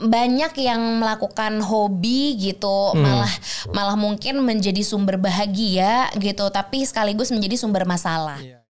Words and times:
banyak 0.00 0.52
yang 0.56 0.80
melakukan 0.96 1.60
hobi 1.60 2.40
gitu 2.40 2.96
Hmm. 2.96 3.04
malah 3.04 3.32
malah 3.76 3.96
mungkin 4.00 4.40
menjadi 4.40 4.80
sumber 4.80 5.20
bahagia 5.20 6.08
gitu 6.16 6.48
tapi 6.48 6.88
sekaligus 6.88 7.28
menjadi 7.28 7.60
sumber 7.60 7.84
masalah. 7.84 8.40
Iya. 8.40 8.64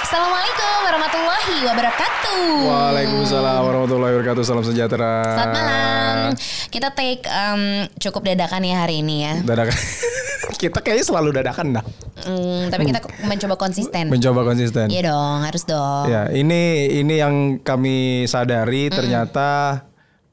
Assalamualaikum 0.00 0.72
warahmatullahi 0.86 1.56
wabarakatuh. 1.68 2.40
Waalaikumsalam 2.64 3.60
warahmatullahi 3.60 4.12
wabarakatuh. 4.16 4.42
Salam 4.42 4.64
sejahtera. 4.64 5.12
Selamat 5.36 5.52
malam. 5.52 6.18
Kita 6.72 6.88
take 6.96 7.22
um, 7.28 7.62
cukup 8.00 8.24
dadakan 8.24 8.62
ya 8.64 8.76
hari 8.80 9.04
ini 9.04 9.16
ya. 9.28 9.34
Dadakan. 9.44 9.76
Kita 10.56 10.80
kayaknya 10.80 11.04
selalu 11.04 11.28
dadakan 11.36 11.78
dah. 11.80 11.84
Hmm, 12.24 12.72
tapi 12.72 12.88
kita 12.88 13.04
mencoba 13.28 13.54
konsisten. 13.60 14.08
Mencoba 14.08 14.40
konsisten. 14.42 14.88
Iya 14.88 15.12
dong, 15.12 15.38
harus 15.44 15.62
dong. 15.68 16.04
Ya, 16.08 16.32
ini 16.32 16.90
ini 16.96 17.20
yang 17.20 17.60
kami 17.60 18.24
sadari 18.24 18.88
ternyata 18.88 19.84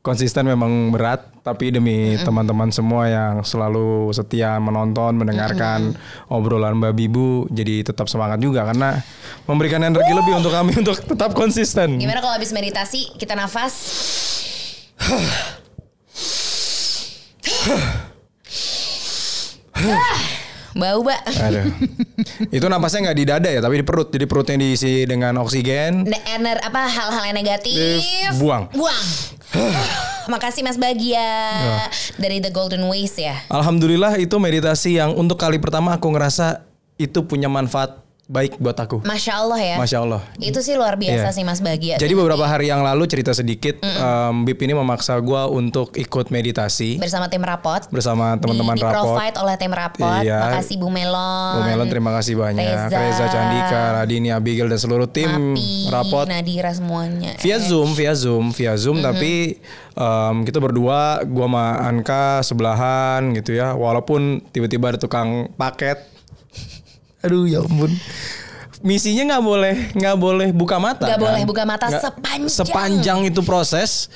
konsisten 0.04 0.44
memang 0.48 0.92
berat, 0.92 1.24
tapi 1.48 1.72
demi 1.72 2.20
teman-teman 2.20 2.72
semua 2.76 3.08
yang 3.08 3.44
selalu 3.44 4.12
setia 4.12 4.60
menonton, 4.60 5.16
mendengarkan 5.16 5.96
obrolan 6.28 6.76
Mbak 6.80 6.94
Bibu, 6.96 7.48
jadi 7.48 7.88
tetap 7.88 8.12
semangat 8.12 8.44
juga 8.44 8.68
karena 8.68 9.00
memberikan 9.48 9.80
energi 9.80 10.12
lebih 10.12 10.44
untuk 10.44 10.52
kami 10.52 10.76
untuk 10.76 11.00
tetap 11.00 11.32
konsisten. 11.32 12.00
Gimana 12.00 12.20
kalau 12.20 12.36
habis 12.36 12.52
meditasi 12.52 13.16
kita 13.16 13.36
nafas? 13.36 13.76
Bau, 20.74 21.06
Mbak. 21.06 21.22
Aduh. 21.38 21.66
Itu 22.50 22.66
napasnya 22.66 23.10
nggak 23.10 23.18
di 23.18 23.26
dada 23.30 23.46
ya, 23.46 23.62
tapi 23.62 23.78
di 23.78 23.86
perut. 23.86 24.10
Jadi 24.10 24.26
perutnya 24.26 24.58
diisi 24.58 25.06
dengan 25.06 25.38
oksigen. 25.38 26.10
Ne- 26.10 26.24
ener 26.26 26.58
apa 26.66 26.90
hal-hal 26.90 27.30
yang 27.30 27.38
negatif 27.38 28.02
Terus 28.02 28.42
buang. 28.42 28.66
buang 28.74 29.06
makasih 30.34 30.66
Mas 30.66 30.82
Bagia 30.82 31.22
dari 32.18 32.42
The 32.42 32.50
Golden 32.50 32.90
Ways 32.90 33.14
ya 33.14 33.38
Alhamdulillah 33.54 34.18
itu 34.18 34.34
meditasi 34.38 34.98
yang 34.98 35.14
untuk 35.14 35.38
kali 35.38 35.62
pertama 35.62 35.94
aku 35.94 36.10
ngerasa 36.10 36.66
itu 36.96 37.22
punya 37.22 37.46
manfaat 37.48 38.02
baik 38.24 38.56
buat 38.56 38.74
aku. 38.74 39.04
Masya 39.04 39.34
Allah 39.36 39.60
ya 39.60 39.76
Masya 39.76 39.98
Allah. 40.00 40.24
itu 40.40 40.56
sih 40.58 40.74
luar 40.74 40.96
biasa 40.96 41.28
Iya. 41.28 41.36
sih 41.36 41.44
Mas 41.44 41.60
Bagia 41.60 42.00
Jadi 42.00 42.14
beberapa 42.14 42.42
hari 42.42 42.68
yang 42.68 42.80
lalu 42.80 43.04
cerita 43.06 43.30
sedikit, 43.30 43.84
em, 43.84 44.36
Bip 44.42 44.58
ini 44.58 44.72
memaksa 44.72 45.20
gua 45.20 45.46
untuk 45.46 45.92
ikut 45.94 46.30
meditasi 46.30 46.98
bersama 46.98 47.28
tim 47.28 47.44
rapot 47.44 47.84
bersama 47.90 48.40
teman-teman 48.40 48.74
di, 48.74 48.80
di 48.80 48.86
rapot. 48.86 49.12
provide 49.12 49.36
oleh 49.38 49.56
tim 49.58 49.70
rapot 49.70 50.24
Iya. 50.24 50.40
makasih 50.42 50.76
Bu 50.78 50.88
Melon 50.88 51.52
Bu 51.54 51.62
Melon 51.66 51.88
terima 51.90 52.12
kasih 52.14 52.34
banyak. 52.34 52.64
Reza. 52.64 52.96
Reza, 52.98 53.26
Candika, 53.28 53.82
Radini, 53.94 54.30
Abigail 54.30 54.68
dan 54.68 54.80
seluruh 54.80 55.06
tim 55.06 55.28
Mapi, 55.52 55.92
rapot. 55.92 56.24
Nadira 56.24 56.72
semuanya 56.72 57.36
Via 57.38 57.60
Zoom, 57.60 57.92
via 57.92 58.16
Zoom, 58.16 58.50
via 58.50 58.74
Zoom 58.76 59.04
tapi 59.04 59.60
em, 59.94 60.36
kita 60.42 60.58
berdua 60.58 61.20
gua 61.26 61.46
sama 61.46 61.66
Anka 61.84 62.40
sebelahan 62.40 63.36
gitu 63.36 63.52
ya. 63.52 63.76
Walaupun 63.76 64.40
tiba-tiba 64.48 64.90
ada 64.90 64.98
tukang 64.98 65.52
paket. 65.54 66.16
Aduh 67.24 67.48
ya 67.48 67.64
ampun. 67.64 67.96
Misinya 68.84 69.24
nggak 69.26 69.44
boleh 69.44 69.76
nggak 69.96 70.18
boleh 70.20 70.50
buka 70.52 70.76
mata. 70.76 71.08
Nggak 71.08 71.16
kan? 71.16 71.24
boleh 71.24 71.42
buka 71.48 71.64
mata 71.64 71.86
Nggak- 71.88 72.04
sepanjang. 72.04 72.52
sepanjang 72.52 73.20
itu 73.24 73.40
proses. 73.42 74.12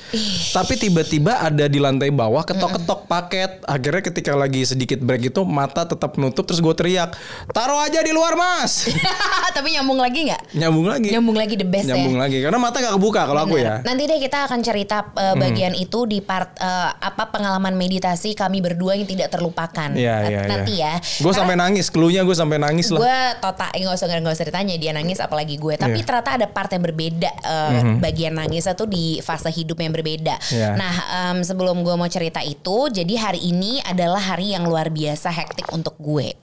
Tapi 0.52 0.76
tiba-tiba 0.76 1.40
ada 1.40 1.64
di 1.64 1.80
lantai 1.80 2.12
bawah 2.12 2.44
ketok-ketok 2.44 3.08
paket. 3.08 3.64
Akhirnya 3.64 4.04
ketika 4.04 4.36
lagi 4.36 4.68
sedikit 4.68 5.00
break 5.00 5.32
itu 5.32 5.40
mata 5.42 5.88
tetap 5.88 6.20
nutup 6.20 6.44
terus 6.44 6.60
gue 6.60 6.74
teriak, 6.76 7.16
taruh 7.48 7.80
aja 7.80 8.04
di 8.04 8.12
luar 8.12 8.36
mas. 8.36 8.92
tapi 9.56 9.72
nyambung 9.72 9.96
lagi 9.96 10.28
nggak 10.28 10.42
Nyambung 10.54 10.86
lagi. 10.86 11.08
nyambung 11.10 11.34
lagi 11.34 11.54
the 11.56 11.64
best 11.64 11.88
Nyambung 11.88 12.14
ya 12.14 12.20
lagi 12.20 12.38
karena 12.44 12.58
mata 12.60 12.76
gak 12.78 12.94
kebuka 12.94 13.24
kalau 13.24 13.40
aku 13.48 13.56
ya. 13.56 13.80
Nanti 13.80 14.04
deh 14.04 14.20
kita 14.20 14.44
akan 14.44 14.60
cerita 14.60 15.16
uh, 15.16 15.32
bagian 15.32 15.72
itu 15.72 16.04
di 16.04 16.20
part 16.20 16.52
uh, 16.60 16.92
apa 16.92 17.32
pengalaman 17.32 17.72
meditasi 17.72 18.36
kami 18.36 18.60
berdua 18.60 19.00
yang 19.00 19.08
tidak 19.08 19.32
terlupakan. 19.32 19.96
Iya 19.96 20.14
Nat- 20.20 20.28
iya 20.28 20.40
Nanti 20.44 20.72
ya. 20.76 20.92
Gue 21.18 21.32
sampai 21.32 21.56
nangis, 21.56 21.88
keluhnya 21.88 22.20
gue 22.20 22.36
sampai 22.36 22.60
nangis 22.60 22.92
lah. 22.92 23.00
Gue 23.00 23.18
total 23.40 23.72
nggak 23.72 23.96
usah 23.96 24.06
nggak 24.12 24.36
usah 24.36 24.46
ditanya 24.58 24.74
dia 24.74 24.90
nangis 24.90 25.22
apalagi 25.22 25.54
gue. 25.54 25.78
Tapi 25.78 26.02
Iya. 26.02 26.06
ternyata 26.06 26.30
ada 26.34 26.46
part 26.50 26.66
yang 26.74 26.82
berbeda 26.82 27.30
uh, 27.46 27.70
bagian 28.02 28.34
nangisnya 28.34 28.74
tuh 28.74 28.90
di 28.90 29.22
fase 29.22 29.46
hidup 29.54 29.78
yang 29.78 29.94
berbeda. 29.94 30.34
Iya. 30.50 30.74
Nah 30.74 30.94
em, 31.30 31.38
sebelum 31.46 31.86
gue 31.86 31.94
mau 31.94 32.10
cerita 32.10 32.42
itu, 32.42 32.90
jadi 32.90 33.14
hari 33.16 33.38
ini 33.46 33.78
adalah 33.86 34.18
hari 34.18 34.50
yang 34.50 34.66
luar 34.66 34.90
biasa 34.90 35.30
hektik 35.30 35.70
untuk 35.70 35.94
gue. 36.02 36.34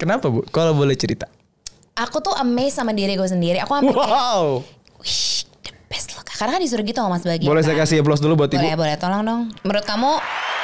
Kenapa 0.00 0.32
bu? 0.32 0.40
Kalau 0.48 0.72
boleh 0.72 0.96
cerita. 0.96 1.28
Aku 1.94 2.18
tuh 2.18 2.32
amazed 2.34 2.80
sama 2.80 2.96
diri 2.96 3.12
gue 3.14 3.28
sendiri. 3.28 3.60
Aku 3.60 3.76
kayak, 3.76 3.92
Wow. 3.92 4.64
The 5.60 5.72
best 5.86 6.16
loh. 6.16 6.24
Karena 6.24 6.56
kan 6.56 6.62
disuruh 6.64 6.82
gitu 6.82 6.96
sama 6.96 7.20
Mas 7.20 7.22
Bagia. 7.22 7.44
Boleh 7.44 7.60
saya 7.60 7.76
kan? 7.76 7.84
kasih 7.84 8.00
applause 8.00 8.24
dulu 8.24 8.40
buat 8.40 8.48
ibu? 8.48 8.56
Boleh, 8.58 8.74
boleh. 8.74 8.94
Tolong 8.96 9.20
dong. 9.22 9.42
Menurut 9.62 9.84
kamu, 9.84 10.10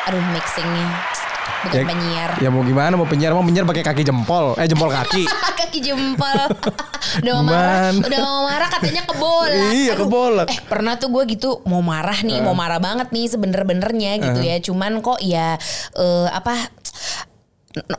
aduh 0.09 0.25
mixingnya. 0.33 0.89
Bukan 1.61 1.85
penyiar. 1.93 2.31
Ya 2.41 2.49
mau 2.49 2.65
gimana? 2.65 2.97
Mau 2.97 3.05
penyiar? 3.05 3.37
Mau 3.37 3.45
penyiar 3.45 3.69
pakai 3.69 3.85
kaki 3.85 4.03
jempol? 4.07 4.57
Eh 4.57 4.65
jempol 4.65 4.89
kaki. 4.89 5.29
Kaki 5.61 5.79
jempol. 5.85 6.41
udah 7.21 7.33
mau 7.37 7.45
marah. 7.45 7.93
Udah 7.95 8.19
mau 8.25 8.43
marah 8.49 8.69
katanya 8.73 9.03
kebolak. 9.05 9.71
Iya, 9.77 9.93
Aduh. 9.95 10.09
kebolak. 10.09 10.47
Eh 10.49 10.61
pernah 10.65 10.97
tuh 10.97 11.13
gue 11.13 11.23
gitu 11.37 11.61
mau 11.69 11.85
marah 11.85 12.17
nih. 12.17 12.41
Mau 12.41 12.57
marah 12.57 12.81
banget 12.81 13.13
nih 13.13 13.29
sebener-benernya 13.29 14.13
gitu 14.19 14.41
ya. 14.41 14.57
Cuman 14.65 15.05
kok 15.05 15.21
ya 15.21 15.61
eh, 15.95 16.29
apa 16.33 16.57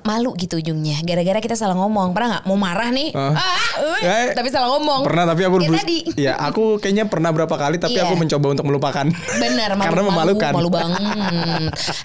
malu 0.02 0.36
gitu 0.36 0.59
ujungnya 0.59 1.00
gara-gara 1.02 1.40
kita 1.40 1.56
salah 1.56 1.72
ngomong 1.74 2.12
pernah 2.12 2.28
nggak 2.34 2.46
mau 2.46 2.59
marah 2.59 2.92
nih 2.92 3.16
Ah. 3.16 3.32
ah, 3.32 3.59
eh, 4.04 4.04
Eh, 4.04 4.28
tapi 4.34 4.52
salah 4.52 4.68
ngomong 4.70 5.08
Pernah 5.08 5.24
tapi 5.26 5.42
aku 5.42 5.58
bus- 5.58 5.72
tadi 5.74 5.98
Ya 6.28 6.36
aku 6.36 6.76
kayaknya 6.76 7.08
pernah 7.08 7.32
berapa 7.32 7.52
kali 7.52 7.80
tapi 7.80 7.96
Iya. 7.96 8.04
aku 8.04 8.14
mencoba 8.16 8.52
untuk 8.52 8.66
melupakan. 8.68 9.08
Bener, 9.34 9.70
malu, 9.80 9.88
Karena 9.88 10.02
memalukan. 10.04 10.52
Malu, 10.52 10.68
malu 10.68 10.70
banget. 10.78 11.02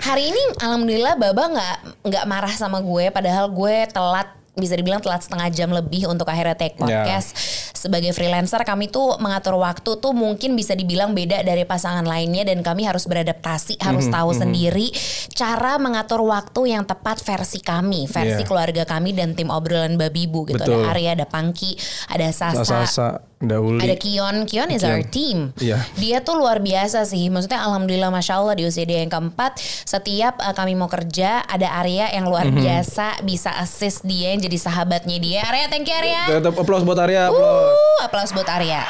Hari 0.01 0.23
ini 0.27 0.43
alhamdulillah 0.57 1.15
Baba 1.17 1.45
nggak 1.49 1.77
nggak 2.07 2.25
marah 2.25 2.55
sama 2.55 2.79
gue, 2.79 3.11
padahal 3.11 3.51
gue 3.51 3.75
telat 3.89 4.31
bisa 4.57 4.73
dibilang 4.73 4.99
telat 4.99 5.21
setengah 5.21 5.53
jam 5.53 5.69
lebih 5.69 6.09
untuk 6.09 6.25
akhirnya 6.27 6.57
take 6.57 6.75
Ya. 6.77 7.05
podcast. 7.05 7.37
Sebagai 7.77 8.11
freelancer 8.11 8.59
kami 8.65 8.89
tuh 8.89 9.21
mengatur 9.21 9.55
waktu 9.55 10.01
tuh 10.01 10.11
mungkin 10.11 10.57
bisa 10.57 10.73
dibilang 10.73 11.13
beda 11.13 11.45
dari 11.45 11.63
pasangan 11.63 12.03
lainnya 12.03 12.43
dan 12.43 12.65
kami 12.65 12.83
harus 12.83 13.05
beradaptasi, 13.05 13.77
harus 13.79 14.09
Mhm, 14.09 14.13
tahu 14.13 14.31
sendiri 14.33 14.89
cara 15.31 15.77
mengatur 15.77 16.25
waktu 16.25 16.73
yang 16.73 16.83
tepat 16.83 17.21
versi 17.21 17.61
kami, 17.61 18.09
versi 18.09 18.43
Iya. 18.43 18.49
keluarga 18.49 18.83
kami 18.83 19.13
dan 19.13 19.37
tim 19.37 19.53
obrolan 19.53 19.95
babi 19.95 20.25
bu 20.25 20.49
gitu. 20.49 20.57
Betul. 20.59 20.83
Ada 20.83 20.91
Arya, 20.91 21.11
ada 21.15 21.27
Pangki, 21.29 21.77
ada 22.09 22.27
Sasa, 22.33 22.65
Sasa, 22.65 23.09
Dauli. 23.37 23.85
ada 23.85 23.93
Kion, 23.95 24.49
Kion 24.49 24.73
is 24.73 24.81
our 24.81 25.05
team. 25.05 25.53
Iya. 25.61 25.85
Dia 25.95 26.25
tuh 26.25 26.35
luar 26.35 26.57
biasa 26.57 27.05
sih. 27.05 27.29
Maksudnya 27.29 27.61
alhamdulillah 27.63 28.09
masya 28.09 28.41
Allah 28.41 28.57
di 28.57 28.65
usia 28.65 28.83
dia 28.83 29.05
yang 29.05 29.09
keempat, 29.09 29.57
setiap 29.85 30.41
uh, 30.41 30.51
kami 30.51 30.73
mau 30.73 30.89
kerja 30.89 31.45
ada 31.45 31.69
Arya 31.77 32.11
yang 32.11 32.25
luar 32.25 32.49
Mhm. 32.49 32.57
biasa 32.57 33.21
bisa 33.23 33.53
assist 33.55 34.01
dia 34.03 34.33
yang 34.33 34.41
jadi 34.41 34.57
sahabatnya 34.59 35.21
dia. 35.21 35.41
Arya, 35.43 35.69
thank 35.69 35.85
you 35.85 35.93
Arya. 35.93 36.41
Tetap 36.41 36.57
applause 36.57 36.81
buat 36.81 36.97
Arya. 36.97 37.29
applause. 37.29 37.77
Uh, 37.77 37.99
aplaus 38.03 38.33
buat 38.33 38.49
Arya. 38.49 38.81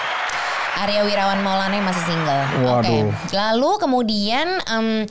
Arya 0.76 1.02
Wirawan 1.02 1.40
Maulana 1.40 1.72
yang 1.72 1.88
masih 1.88 2.04
single. 2.04 2.42
Oke. 2.68 2.68
Waduh. 2.68 3.08
Lalu 3.32 3.70
kemudian 3.80 4.48
em, 4.62 5.08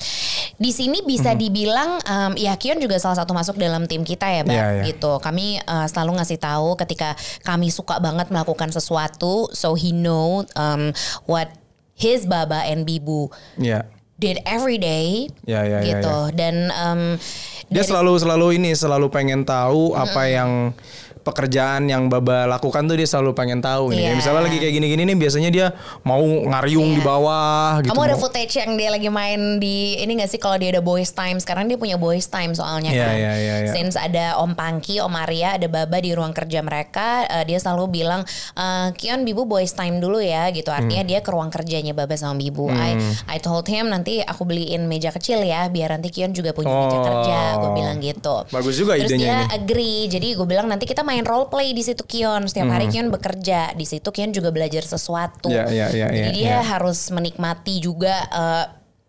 di 0.55 0.69
sini 0.69 1.01
bisa 1.01 1.33
Mhm. 1.33 1.39
dibilang 1.41 1.89
em, 1.99 2.31
ya 2.37 2.53
Kion 2.53 2.77
juga 2.77 2.95
salah 2.95 3.17
satu 3.17 3.33
masuk 3.33 3.57
dalam 3.57 3.89
tim 3.89 4.05
kita 4.05 4.29
ya, 4.29 4.45
Mbak. 4.45 4.53
Iya, 4.53 4.67
iya. 4.71 4.83
Gitu. 4.85 5.11
Kami 5.17 5.57
eh, 5.57 5.85
selalu 5.89 6.21
ngasih 6.21 6.37
tahu 6.37 6.77
ketika 6.77 7.17
kami 7.41 7.67
suka 7.67 7.97
banget 7.97 8.29
melakukan 8.29 8.69
sesuatu, 8.69 9.49
so 9.51 9.73
he 9.73 9.89
know 9.89 10.45
em, 10.53 10.93
what 11.25 11.49
his 11.93 12.23
baba 12.23 12.61
and 12.61 12.85
bibu 12.85 13.33
Iya. 13.57 13.89
did 14.15 14.37
every 14.45 14.77
day. 14.77 15.33
Ya, 15.43 15.65
ya, 15.65 15.81
ya, 15.81 15.97
gitu. 15.97 16.17
Dan 16.37 16.69
em, 16.69 17.17
Dia 17.65 17.81
dari- 17.81 17.89
selalu 17.89 18.13
selalu 18.15 18.47
ini 18.55 18.71
selalu 18.71 19.09
pengen 19.09 19.41
tahu 19.41 19.97
apa 19.97 20.29
yang 20.29 20.77
pekerjaan 21.25 21.85
yang 21.85 22.05
Baba 22.05 22.45
lakukan 22.47 22.85
tuh 22.85 22.93
dia 22.93 23.03
selalu 23.03 23.33
pengen 23.33 23.59
tahu 23.59 23.89
nih. 23.89 24.05
Iya. 24.05 24.13
Misalnya 24.13 24.45
lagi 24.45 24.57
kayak 24.57 24.71
gini-gini 24.71 25.03
nih 25.03 25.17
biasanya 25.17 25.49
dia 25.49 25.67
mau 26.01 26.21
ngariung 26.21 26.93
di 26.93 27.01
bawah 27.01 27.81
gitu. 27.81 27.89
Kamu 27.89 28.01
ada 28.03 28.13
mau- 28.13 28.21
footage 28.21 28.53
yang 28.55 28.71
dia 28.73 28.89
lagi 28.89 29.09
main 29.09 29.57
di 29.57 29.75
ini 29.97 30.15
gak 30.15 30.29
sih 30.29 30.37
kalau 30.37 30.55
dia 30.55 30.69
ada 30.69 30.79
boys 30.79 31.09
time 31.09 31.37
sekarang 31.37 31.65
dia 31.65 31.75
punya 31.75 31.97
boys 31.97 32.25
time 32.25 32.53
soalnya 32.53 32.93
Iya, 32.93 33.03
kan. 33.03 33.15
iya, 33.15 33.33
iya, 33.35 33.55
iya. 33.59 33.71
Since 33.73 33.97
ada 33.97 34.37
Om 34.37 34.53
Pangki, 34.53 34.99
Om 34.99 35.15
Arya, 35.15 35.55
ada 35.55 35.65
Baba 35.65 35.97
di 35.97 36.11
ruang 36.11 36.31
kerja 36.31 36.61
mereka, 36.61 37.25
eh, 37.25 37.43
dia 37.43 37.57
selalu 37.57 37.89
bilang 37.91 38.21
eh, 38.53 38.87
Kion 38.93 39.23
Bibu 39.23 39.43
boys 39.43 39.71
time 39.71 39.97
dulu 39.97 40.19
ya 40.19 40.51
gitu. 40.51 40.69
Artinya 40.69 41.01
Hmm. 41.01 41.09
dia 41.09 41.19
ke 41.19 41.29
ruang 41.29 41.49
kerjanya 41.49 41.91
Baba 41.91 42.13
sama 42.13 42.37
Bibu. 42.37 42.69
I 42.69 42.93
I 43.27 43.37
told 43.39 43.65
him 43.65 43.87
nanti 43.87 44.19
aku 44.19 44.43
beliin 44.43 44.85
meja 44.85 45.09
kecil 45.09 45.41
ya 45.41 45.65
biar 45.67 45.89
nanti 45.91 46.09
Kion 46.09 46.31
juga 46.31 46.51
punya 46.51 46.69
meja 46.69 46.93
Oh. 46.93 47.03
kerja. 47.03 47.39
Gue 47.57 47.71
bilang 47.73 47.97
gitu. 47.97 48.35
Bagus 48.47 48.75
juga 48.75 48.93
Terus 48.93 49.09
idenya 49.09 49.25
dia 49.25 49.35
ini. 49.39 49.55
agree. 49.55 49.99
Jadi 50.07 50.27
gue 50.33 50.45
bilang 50.45 50.67
nanti 50.67 50.83
kita 50.83 51.01
main 51.01 51.14
role 51.23 51.47
play 51.47 51.71
di 51.71 51.79
situ 51.79 52.03
Kion. 52.03 52.43
Setiap 52.43 52.67
Hmm. 52.67 52.75
hari 52.75 52.91
Kion 52.91 53.07
bekerja. 53.07 53.71
Di 53.71 53.85
situ 53.87 54.11
Kion 54.11 54.35
juga 54.35 54.51
belajar 54.51 54.83
sesuatu. 54.83 55.47
Iya, 55.47 55.71
iya, 55.71 55.87
iya, 55.93 56.07
Jadi 56.11 56.29
iya, 56.35 56.35
dia 56.35 56.47
iya. 56.59 56.61
harus 56.65 57.07
menikmati 57.13 57.79
juga. 57.79 58.27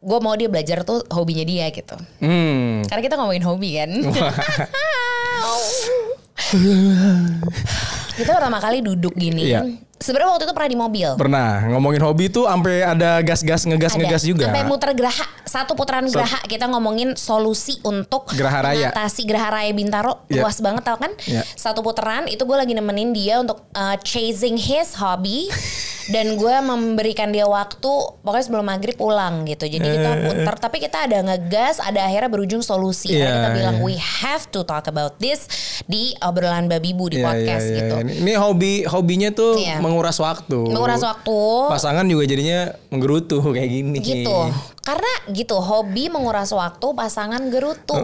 gue 0.06 0.18
mau 0.22 0.38
dia 0.38 0.46
belajar 0.46 0.86
tuh 0.86 1.02
hobinya 1.10 1.42
dia 1.42 1.66
gitu. 1.74 1.98
Hmm. 2.22 2.86
Karena 2.86 3.02
kita 3.02 3.18
ngomongin 3.18 3.42
hobi 3.42 3.70
kan. 3.74 3.90
kita 8.16 8.30
pertama 8.30 8.58
kali 8.62 8.84
duduk 8.84 9.16
gini. 9.16 9.50
Iya. 9.50 9.66
Sebenarnya 9.96 10.28
waktu 10.30 10.44
itu 10.44 10.52
pernah 10.52 10.68
di 10.68 10.78
mobil. 10.78 11.08
Pernah 11.16 11.48
ngomongin 11.72 12.02
hobi 12.02 12.28
tuh 12.28 12.44
sampai 12.44 12.84
ada 12.84 13.16
gas-gas 13.20 13.64
ngegas 13.64 13.92
Ada. 13.92 13.98
ngegas 13.98 14.22
juga. 14.22 14.44
Sampai 14.46 14.64
muter 14.64 14.90
geraha, 14.92 15.24
satu 15.42 15.72
putaran 15.72 16.04
So- 16.04 16.20
geraha 16.20 16.38
kita 16.44 16.68
ngomongin 16.68 17.16
solusi 17.16 17.80
untuk 17.80 18.28
Geraha 18.30 18.60
Raya. 18.62 18.92
mengatasi 18.92 19.24
geraha 19.24 19.48
raya 19.54 19.72
Bintaro 19.72 20.20
Iya. 20.28 20.44
luas 20.44 20.60
banget 20.60 20.84
tau 20.84 21.00
kan? 21.00 21.16
Iya. 21.24 21.48
Satu 21.50 21.80
putaran 21.80 22.28
itu 22.28 22.38
gue 22.38 22.54
lagi 22.54 22.72
nemenin 22.72 23.10
dia 23.10 23.40
untuk 23.40 23.64
uh, 23.72 23.96
chasing 23.98 24.54
his 24.54 24.92
hobby 24.94 25.48
dan 26.10 26.38
gue 26.38 26.54
memberikan 26.62 27.34
dia 27.34 27.46
waktu 27.46 27.90
pokoknya 28.22 28.44
sebelum 28.46 28.66
maghrib 28.66 28.94
pulang 28.94 29.42
gitu. 29.46 29.66
Jadi 29.66 29.86
kita 29.86 30.10
putar 30.22 30.54
tapi 30.58 30.76
kita 30.78 31.06
ada 31.10 31.18
ngegas, 31.22 31.82
ada 31.82 32.06
akhirnya 32.06 32.30
berujung 32.30 32.62
solusi. 32.62 33.14
Iya, 33.14 33.26
kita 33.26 33.48
bilang 33.54 33.76
iya. 33.80 33.84
we 33.86 33.94
have 33.98 34.46
to 34.54 34.62
talk 34.62 34.86
about 34.86 35.18
this 35.18 35.46
di 35.86 36.14
obrolan 36.22 36.70
babi 36.70 36.94
bu 36.94 37.10
di 37.10 37.18
Iya, 37.18 37.26
podcast 37.26 37.64
iya, 37.66 37.72
iya, 37.72 37.78
gitu. 37.82 37.94
iya. 38.02 38.14
Ini 38.22 38.32
hobi 38.38 38.72
hobinya 38.86 39.30
tuh 39.34 39.58
Iya. 39.58 39.82
menguras 39.82 40.18
waktu. 40.22 40.58
Menguras 40.70 41.02
waktu. 41.02 41.38
Pasangan 41.70 42.06
juga 42.06 42.24
jadinya 42.28 42.70
menggerutu 42.90 43.42
kayak 43.42 43.70
gini. 43.70 43.98
gitu 43.98 44.38
karena 44.86 45.10
gitu 45.28 45.58
hobi 45.58 46.06
menguras 46.06 46.48
waktu 46.48 46.86
pasangan 46.94 47.42
gerutu. 47.50 47.98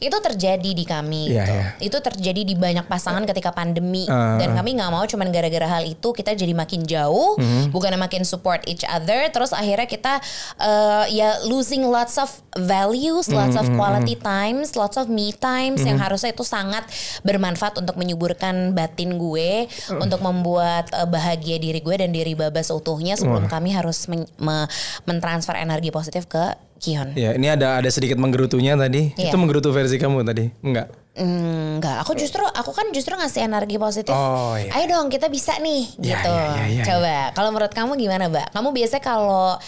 Itu 0.00 0.16
terjadi 0.18 0.64
di 0.64 0.82
kami 0.82 1.28
Iya, 1.28 1.44
gitu. 1.44 1.52
iya. 1.52 1.66
itu 1.78 1.98
terjadi 2.00 2.40
di 2.42 2.54
banyak 2.56 2.88
pasangan 2.88 3.22
ketika 3.22 3.52
pandemi. 3.52 4.08
Uh, 4.08 4.40
dan 4.40 4.56
kami 4.56 4.72
nggak 4.72 4.88
mau 4.88 5.04
cuman 5.04 5.28
gara-gara 5.28 5.68
hal 5.70 5.84
itu 5.84 6.08
kita 6.10 6.32
jadi 6.32 6.52
makin 6.52 6.82
jauh. 6.82 7.36
Mm-hmm. 7.36 7.68
bukannya 7.68 7.98
makin 7.98 8.22
support 8.22 8.64
each 8.64 8.80
other 8.84 9.28
terus 9.28 9.52
akhirnya 9.52 9.84
kita 9.84 10.22
uh, 10.56 11.04
ya 11.06 11.42
losing 11.44 11.82
lots 11.82 12.16
of 12.16 12.32
values 12.54 13.28
lots 13.28 13.52
Mm-hmm, 13.52 13.68
of 13.68 13.76
quality 13.76 14.16
times 14.16 14.72
lots 14.72 14.94
of 14.94 15.06
me 15.06 15.28
times 15.30 15.82
yang 15.82 15.98
harusnya 15.98 16.30
itu 16.30 16.40
sangat 16.40 16.86
bermanfaat 17.20 17.76
untuk 17.76 17.94
menyuburkan 17.94 18.72
batin 18.72 19.16
gue 19.16 19.66
Uh. 19.82 19.98
untuk 19.98 20.20
membuat 20.20 20.86
uh, 20.92 21.04
bahagia 21.04 21.58
diri 21.58 21.78
gue 21.78 21.96
dan 21.96 22.08
diri 22.08 22.32
Baba 22.32 22.60
seutuhnya 22.60 23.12
sebelum 23.12 23.44
kami 23.44 23.72
harus 23.72 24.06
men- 24.06 24.28
me- 24.38 24.68
mentransfer 25.04 25.52
energi 25.54 25.90
positif 25.90 26.21
ke 26.26 26.54
Kion. 26.82 27.14
Ya, 27.14 27.38
ini 27.38 27.46
ada 27.46 27.78
ada 27.78 27.86
sedikit 27.86 28.18
menggerutunya 28.18 28.74
tadi. 28.74 29.14
Iya. 29.14 29.30
Itu 29.30 29.38
menggerutu 29.38 29.70
versi 29.70 30.02
kamu 30.02 30.26
tadi? 30.26 30.50
Enggak. 30.66 30.90
Hmm, 31.12 31.78
enggak, 31.78 32.02
aku 32.02 32.16
justru 32.16 32.42
aku 32.42 32.72
kan 32.72 32.90
justru 32.90 33.14
ngasih 33.14 33.46
energi 33.46 33.78
positif. 33.78 34.10
Oh, 34.10 34.58
iya. 34.58 34.72
Ayo 34.74 34.90
dong 34.90 35.06
kita 35.06 35.28
bisa 35.28 35.60
nih 35.60 35.84
Iya, 36.00 36.18
gitu. 36.18 36.32
iya, 36.32 36.44
iya, 36.48 36.64
iya, 36.72 36.82
Coba 36.88 37.16
kalau 37.36 37.52
menurut 37.52 37.70
kamu 37.70 37.92
gimana, 37.94 38.26
Mbak? 38.26 38.50
Kamu 38.50 38.68
biasanya 38.72 39.04
kalau 39.04 39.60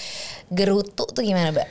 gerutu 0.49 1.05
tuh 1.07 1.23
gimana, 1.23 1.53
Mbak? 1.53 1.69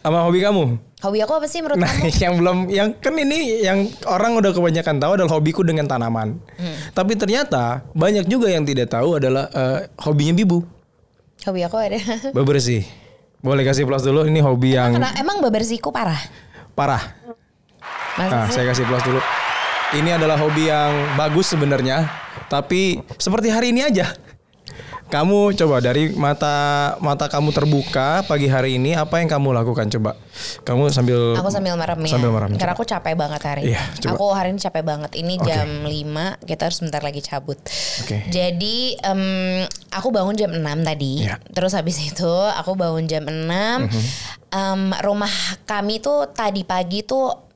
Sama 0.00 0.24
hobi 0.24 0.40
kamu? 0.40 0.64
Hobi 1.02 1.18
aku 1.20 1.32
apa 1.34 1.46
sih 1.50 1.60
menurut 1.60 1.82
Nah, 1.82 1.90
kamu? 1.90 2.08
yang 2.24 2.34
belum 2.38 2.58
yang 2.70 2.88
kan 2.96 3.12
ini 3.12 3.60
yang 3.60 3.78
orang 4.06 4.38
udah 4.38 4.54
kebanyakan 4.54 4.96
tahu 5.02 5.12
adalah 5.18 5.32
hobiku 5.34 5.60
dengan 5.66 5.84
tanaman. 5.84 6.38
Hmm. 6.56 6.76
Tapi 6.94 7.12
ternyata 7.18 7.84
banyak 7.92 8.24
juga 8.24 8.48
yang 8.48 8.64
tidak 8.64 8.88
tahu 8.88 9.18
adalah 9.20 9.50
eh, 9.52 9.90
hobinya 10.00 10.32
Bibu. 10.32 10.62
Hobi 11.44 11.60
aku 11.66 11.76
ada. 11.76 11.98
Bebersih. 12.38 13.01
Boleh 13.42 13.66
kasih 13.66 13.82
plus 13.82 14.06
dulu 14.06 14.22
ini 14.22 14.38
hobi 14.38 14.78
yang 14.78 14.94
Karena 14.94 15.10
emang 15.18 15.42
bebersiku 15.42 15.90
parah. 15.90 16.18
parah. 16.78 17.02
Nah, 18.16 18.46
saya 18.48 18.70
kasih 18.70 18.86
plus 18.86 19.02
dulu. 19.02 19.20
Ini 19.98 20.16
adalah 20.16 20.38
hobi 20.38 20.70
yang 20.70 21.18
bagus 21.18 21.52
sebenarnya, 21.52 22.06
tapi 22.48 23.02
seperti 23.18 23.52
hari 23.52 23.74
ini 23.74 23.82
aja. 23.84 24.14
Kamu 25.12 25.52
coba 25.52 25.76
dari 25.84 26.08
mata 26.16 26.56
mata 27.04 27.28
kamu 27.28 27.52
terbuka 27.52 28.24
pagi 28.24 28.48
hari 28.48 28.80
ini 28.80 28.96
apa 28.96 29.20
yang 29.20 29.28
kamu 29.28 29.52
lakukan 29.52 29.92
coba? 29.92 30.16
Kamu 30.64 30.88
sambil 30.88 31.36
Aku 31.36 31.52
sambil 31.52 31.76
merem 31.76 32.00
ya. 32.00 32.16
Sambil 32.16 32.32
merem. 32.32 32.56
Karena 32.56 32.72
coba. 32.72 32.80
aku 32.80 32.84
capek 32.88 33.12
banget 33.12 33.40
hari 33.44 33.60
ini. 33.68 33.76
Iya, 33.76 33.82
coba. 34.00 34.16
Aku 34.16 34.24
hari 34.32 34.48
ini 34.56 34.60
capek 34.64 34.80
banget. 34.80 35.10
Ini 35.12 35.34
Oke. 35.36 35.44
jam 35.44 35.68
5, 35.84 36.48
kita 36.48 36.62
harus 36.64 36.76
sebentar 36.80 37.04
lagi 37.04 37.20
cabut. 37.20 37.60
Oke. 38.00 38.24
Jadi 38.32 38.96
em, 39.04 39.22
aku 39.92 40.08
bangun 40.08 40.32
jam 40.32 40.48
6 40.48 40.64
tadi. 40.80 41.28
Iya. 41.28 41.36
Terus 41.52 41.76
habis 41.76 42.00
itu 42.00 42.32
aku 42.56 42.72
bangun 42.72 43.04
jam 43.04 43.28
6. 43.28 43.92
Mhm. 43.92 44.02
Em, 44.48 44.82
rumah 45.04 45.32
kami 45.68 46.00
tuh 46.00 46.32
tadi 46.32 46.64
pagi 46.64 47.04
tuh 47.04 47.51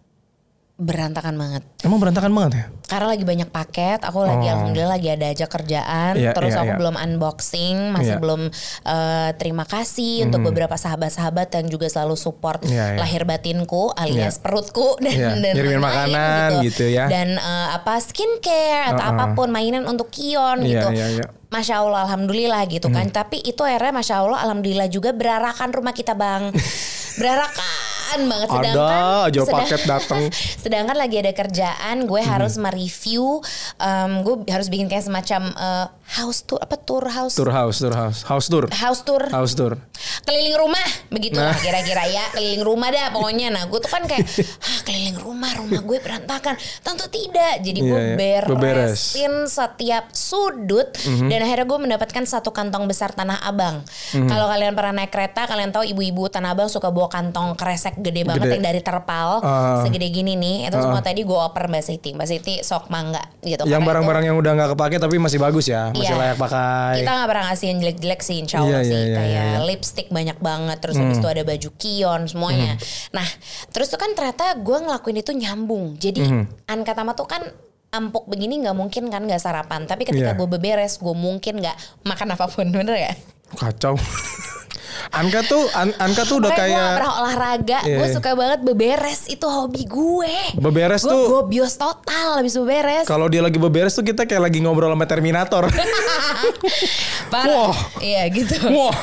berantakan 0.76 1.40
banget. 1.40 1.64
Emang 1.80 1.96
berantakan 1.96 2.36
banget 2.36 2.52
ya? 2.52 2.64
Karena 2.84 3.16
lagi 3.16 3.24
banyak 3.24 3.48
paket, 3.48 4.04
aku 4.04 4.28
lagi 4.28 4.44
Oh. 4.44 4.52
alhamdulillah 4.60 4.92
lagi 5.00 5.08
ada 5.08 5.26
aja 5.32 5.48
kerjaan. 5.48 6.12
Iya, 6.20 6.36
terus 6.36 6.52
iya, 6.52 6.60
aku 6.60 6.72
iya. 6.76 6.78
belum 6.84 6.96
unboxing, 7.00 7.76
masih 7.96 8.14
Iya. 8.14 8.20
belum 8.20 8.40
eh, 8.84 9.30
terima 9.40 9.64
kasih 9.64 10.28
untuk 10.28 10.44
beberapa 10.44 10.76
sahabat-sahabat 10.76 11.48
yang 11.56 11.66
juga 11.72 11.88
selalu 11.88 12.20
support 12.20 12.60
Iya, 12.68 12.92
iya. 12.92 12.98
lahir 13.00 13.24
batinku 13.24 13.88
alias 13.96 14.36
Iya. 14.36 14.42
perutku 14.44 14.88
dan, 15.04 15.16
Iya, 15.16 15.28
dan 15.40 15.52
lain-lain 15.56 15.80
makanan 15.80 16.48
gitu 16.68 16.84
ya. 16.92 17.04
Dan 17.08 17.40
eh, 17.40 17.68
apa 17.72 17.96
skincare 17.96 18.92
atau 18.92 19.00
Uh-uh. 19.00 19.12
apa 19.16 19.24
pun 19.32 19.48
mainan 19.48 19.88
untuk 19.88 20.12
Kion 20.12 20.60
Iya, 20.60 20.68
gitu. 20.84 20.88
iya, 20.92 21.06
iya. 21.08 21.26
Masya 21.48 21.80
Allah, 21.80 22.04
alhamdulillah 22.04 22.62
gitu 22.68 22.92
kan. 22.92 23.08
Tapi 23.08 23.40
itu 23.40 23.64
akhirnya 23.64 23.96
Masya 23.96 24.14
Allah, 24.20 24.44
alhamdulillah 24.44 24.92
juga 24.92 25.16
berarakan 25.16 25.72
rumah 25.72 25.96
kita 25.96 26.12
bang. 26.12 26.52
berarakan 27.22 27.95
banget. 28.22 28.48
Ada 28.48 28.58
Sedangkan 28.72 29.02
aja 29.26 29.40
sedang- 29.42 29.56
paket 29.58 29.80
datang. 29.84 30.22
Sedangkan 30.62 30.96
lagi 30.96 31.16
ada 31.18 31.32
kerjaan, 31.32 31.96
gue 32.04 32.20
Hmm. 32.20 32.30
harus 32.30 32.54
mereview, 32.56 33.42
em, 33.76 34.22
gue 34.22 34.34
harus 34.48 34.66
bikin 34.66 34.86
kayak 34.86 35.02
semacam 35.02 35.42
eh, 35.50 35.86
house 36.08 36.42
tour, 36.42 36.58
apa 36.58 36.76
tour 36.76 37.02
house, 37.04 37.34
Tour 37.34 37.50
house, 37.50 37.78
tour 37.78 37.90
house, 37.90 38.22
house 38.22 38.46
tour, 38.46 38.64
house 38.70 39.02
tour, 39.02 39.22
house 39.26 39.52
tour. 39.52 39.74
keliling 40.22 40.54
rumah, 40.54 40.82
begitu 41.08 41.34
lah 41.34 41.50
Nah. 41.50 41.58
kira-kira 41.58 42.04
ya, 42.04 42.24
keliling 42.30 42.62
rumah 42.62 42.88
dah 42.88 43.10
pokoknya. 43.10 43.48
Nah, 43.48 43.64
gue 43.64 43.78
tuh 43.78 43.88
kan 43.88 44.02
kayak, 44.04 44.22
ah 44.60 44.78
keliling 44.82 45.16
rumah, 45.16 45.50
rumah 45.54 45.80
gue 45.80 45.98
berantakan. 45.98 46.54
Tentu 46.78 47.06
tidak, 47.08 47.58
jadi 47.60 47.78
gue 47.80 47.90
Iya, 47.90 48.14
iya. 48.14 48.40
Beberes. 48.42 48.54
beresin 49.16 49.46
setiap 49.46 50.04
sudut 50.12 50.88
Mhm. 50.96 51.26
dan 51.26 51.40
akhirnya 51.42 51.64
gue 51.64 51.78
mendapatkan 51.80 52.24
satu 52.24 52.50
kantong 52.50 52.84
besar 52.84 53.10
tanah 53.10 53.40
abang. 53.40 53.82
Mhm. 54.12 54.26
Kalau 54.26 54.46
kalian 54.46 54.74
pernah 54.74 54.94
naik 54.96 55.10
kereta, 55.10 55.44
kalian 55.44 55.70
tahu 55.70 55.84
ibu-ibu 55.86 56.28
tanah 56.28 56.52
abang 56.52 56.68
suka 56.68 56.88
bawa 56.88 57.08
kantong 57.08 57.54
kresek 57.54 57.98
gede 57.98 58.22
banget 58.22 58.42
Gede. 58.44 58.54
yang 58.54 58.64
dari 58.64 58.80
terpal, 58.80 59.40
Ah. 59.40 59.80
segede 59.80 60.06
gini 60.08 60.34
nih. 60.34 60.68
Itu 60.68 60.78
semua 60.78 61.00
tadi 61.00 61.22
gue 61.22 61.34
oper 61.36 61.66
Mbak 61.66 61.82
Siti. 61.82 62.10
Mbak 62.12 62.26
Siti 62.26 62.54
sok 62.60 62.88
mangga 62.88 63.24
gitu. 63.40 63.64
Yang 63.64 63.80
itu- 63.80 63.88
barang-barang 63.88 64.24
yang 64.24 64.36
udah 64.36 64.52
nggak 64.54 64.70
kepake 64.72 64.96
tapi 64.98 65.16
masih 65.16 65.38
bagus 65.38 65.66
ya, 65.66 65.88
masih 65.98 66.08
Iya. 66.08 66.22
layak 66.22 66.38
pakai. 66.38 66.94
kita 66.96 67.10
nggak 67.12 67.28
pernah 67.28 67.44
ngasih 67.46 67.66
yang 67.66 67.78
jelek-jelek 67.78 68.20
sih 68.20 68.36
insya 68.36 68.56
Allah 68.58 68.80
Iya, 68.80 68.80
sih 68.84 68.96
iya, 68.98 69.14
kayak 69.14 69.30
iya, 69.30 69.42
iya. 69.46 69.58
lipstick 69.62 70.08
banyak 70.08 70.38
banget 70.38 70.78
terus 70.78 70.96
habis 70.96 71.16
itu 71.16 71.26
ada 71.26 71.42
baju 71.42 71.68
kion 71.74 72.20
semuanya 72.24 72.72
nah 73.10 73.28
terus 73.68 73.86
tuh 73.86 73.96
kan 73.96 74.12
ternyata 74.12 74.54
gue 74.54 74.78
ngelakuin 74.78 75.18
itu 75.18 75.32
nyambung 75.32 75.96
jadi 75.96 76.20
Anka 76.64 76.92
Tama 76.92 77.12
tuh 77.12 77.24
kan 77.24 77.42
empuk 77.88 78.26
begini 78.26 78.60
nggak 78.60 78.74
mungkin 78.74 79.08
kan 79.08 79.22
nggak 79.22 79.38
sarapan 79.38 79.84
tapi 79.84 80.04
ketika 80.04 80.32
Iya. 80.32 80.36
gue 80.36 80.48
beberes 80.48 80.96
gue 80.96 81.12
mungkin 81.12 81.58
nggak 81.58 81.76
makan 82.02 82.28
apa 82.30 82.46
pun 82.46 82.68
bener 82.68 82.92
ya 82.94 83.12
Kacau. 83.48 83.94
Anka 85.08 85.40
tuh 85.42 85.62
An- 85.72 85.96
Anka 85.96 86.22
tuh 86.22 86.38
udah 86.38 86.48
gue 86.48 86.58
kayak 86.58 86.74
gak 86.74 86.96
pernah 86.96 87.14
olahraga 87.18 87.78
Iya, 87.82 87.96
gue 87.96 88.06
iya. 88.06 88.14
suka 88.14 88.30
banget 88.32 88.60
beberes 88.62 89.20
itu 89.26 89.46
hobi 89.46 89.82
gue 89.84 90.34
Beberes 90.56 91.00
gue 91.00 91.08
tuh- 91.08 91.28
gobios 91.32 91.74
total 91.74 92.38
habis 92.38 92.54
beberes 92.54 93.04
kalau 93.04 93.26
dia 93.26 93.40
lagi 93.40 93.56
beberes 93.56 93.92
tuh 93.92 94.02
kita 94.02 94.24
kayak 94.24 94.42
lagi 94.44 94.58
ngobrol 94.58 94.88
sama 94.88 95.06
Terminator. 95.06 95.68
Parah. 97.26 97.70
Wah. 97.70 97.76
Iya 97.98 98.22
gitu. 98.28 98.54
Wah. 98.68 98.94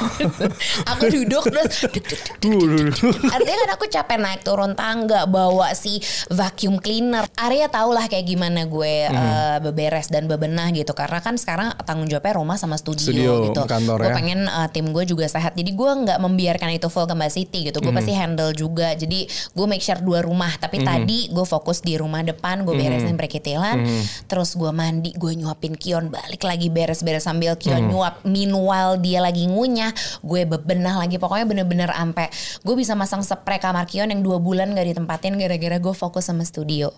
aku 0.92 1.06
duduk 1.12 1.44
terus 1.44 1.84
duk, 1.84 1.94
duk, 1.94 2.06
duk, 2.06 2.22
duk, 2.40 2.60
duk. 2.94 3.16
Artinya 3.26 3.58
kan 3.60 3.72
aku 3.74 3.86
capek 3.88 4.18
naik 4.18 4.42
turun 4.42 4.74
tangga 4.74 5.26
bawa 5.26 5.72
si 5.74 6.00
vacuum 6.30 6.78
cleaner. 6.78 7.28
Arya 7.36 7.68
tau 7.68 7.92
lah 7.92 8.08
kayak 8.08 8.26
gimana 8.26 8.64
gue 8.66 8.96
Hmm. 9.04 9.12
eh, 9.14 9.58
beberes 9.62 10.08
dan 10.08 10.26
bebenah 10.26 10.72
gitu. 10.72 10.92
Karena 10.94 11.20
kan 11.20 11.36
sekarang 11.36 11.76
tanggung 11.82 12.08
jawabnya 12.08 12.34
rumah 12.34 12.56
sama 12.56 12.76
studio, 12.76 13.04
Studio, 13.06 13.34
gitu. 13.50 13.62
kantor 13.66 13.98
gue 14.00 14.10
ya. 14.10 14.16
pengen 14.16 14.40
eh, 14.46 14.68
tim 14.72 14.88
gue 14.90 15.04
juga 15.04 15.26
sehat. 15.26 15.54
Jadi 15.54 15.72
gue 15.72 15.92
nggak 15.96 16.18
membiarkan 16.18 16.70
itu 16.72 16.88
full 16.88 17.04
ke 17.04 17.14
Mbak 17.14 17.30
Siti 17.30 17.60
gitu. 17.64 17.78
Gue 17.78 17.92
pasti 17.92 18.12
handle 18.12 18.52
juga. 18.52 18.94
Jadi 18.94 19.24
gue 19.28 19.66
make 19.66 19.80
sure 19.80 19.98
dua 19.98 20.20
rumah. 20.20 20.50
Tapi 20.54 20.80
Hmm. 20.80 20.88
tadi 20.88 21.30
gue 21.30 21.44
fokus 21.44 21.80
di 21.80 21.94
rumah 21.94 22.22
depan. 22.22 22.62
Gue 22.62 22.74
beresin 22.74 23.14
perkitilan. 23.14 23.86
Terus 24.26 24.54
gue 24.54 24.70
mandi. 24.70 25.14
Gue 25.14 25.34
nyuapin 25.34 25.74
Kion. 25.74 26.08
Balik 26.08 26.42
lagi 26.42 26.68
beres-beres 26.68 27.24
sambil. 27.24 27.54
Kion 27.56 27.88
nyuap. 27.88 28.24
Meanwhile 28.24 28.98
dia 28.98 29.20
lagi 29.20 29.46
ngunyah. 29.46 29.94
Gue 30.20 30.44
bebenah 30.44 30.98
lagi. 30.98 31.16
Pokoknya 31.16 31.46
bener-bener 31.46 31.90
ampe. 31.90 32.28
Gue 32.62 32.74
bisa 32.74 32.94
masang 32.94 33.22
spray 33.22 33.58
kamar 33.58 33.86
Kion 33.86 34.08
yang 34.08 34.20
dua 34.20 34.38
bulan 34.38 34.72
gak 34.72 34.88
ditempatin. 34.88 35.36
Gara-gara 35.36 35.78
gue 35.78 35.94
fokus 35.94 36.26
sama 36.26 36.44
studio. 36.44 36.90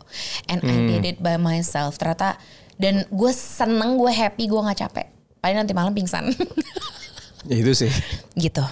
And 0.46 0.62
I 0.62 0.72
Hmm. 0.72 0.88
did 0.90 1.04
it 1.06 1.18
by 1.20 1.36
myself. 1.36 1.98
Ternyata. 1.98 2.38
Dan 2.76 3.08
gue 3.08 3.32
seneng. 3.32 3.96
Gue 3.96 4.12
happy. 4.12 4.46
Gue 4.46 4.60
gak 4.64 4.80
capek. 4.82 5.08
Paling 5.40 5.58
nanti 5.58 5.74
malam 5.74 5.94
pingsan. 5.94 6.30
Ya, 7.46 7.56
itu 7.56 7.72
sih. 7.76 7.92
gitu. 8.36 8.64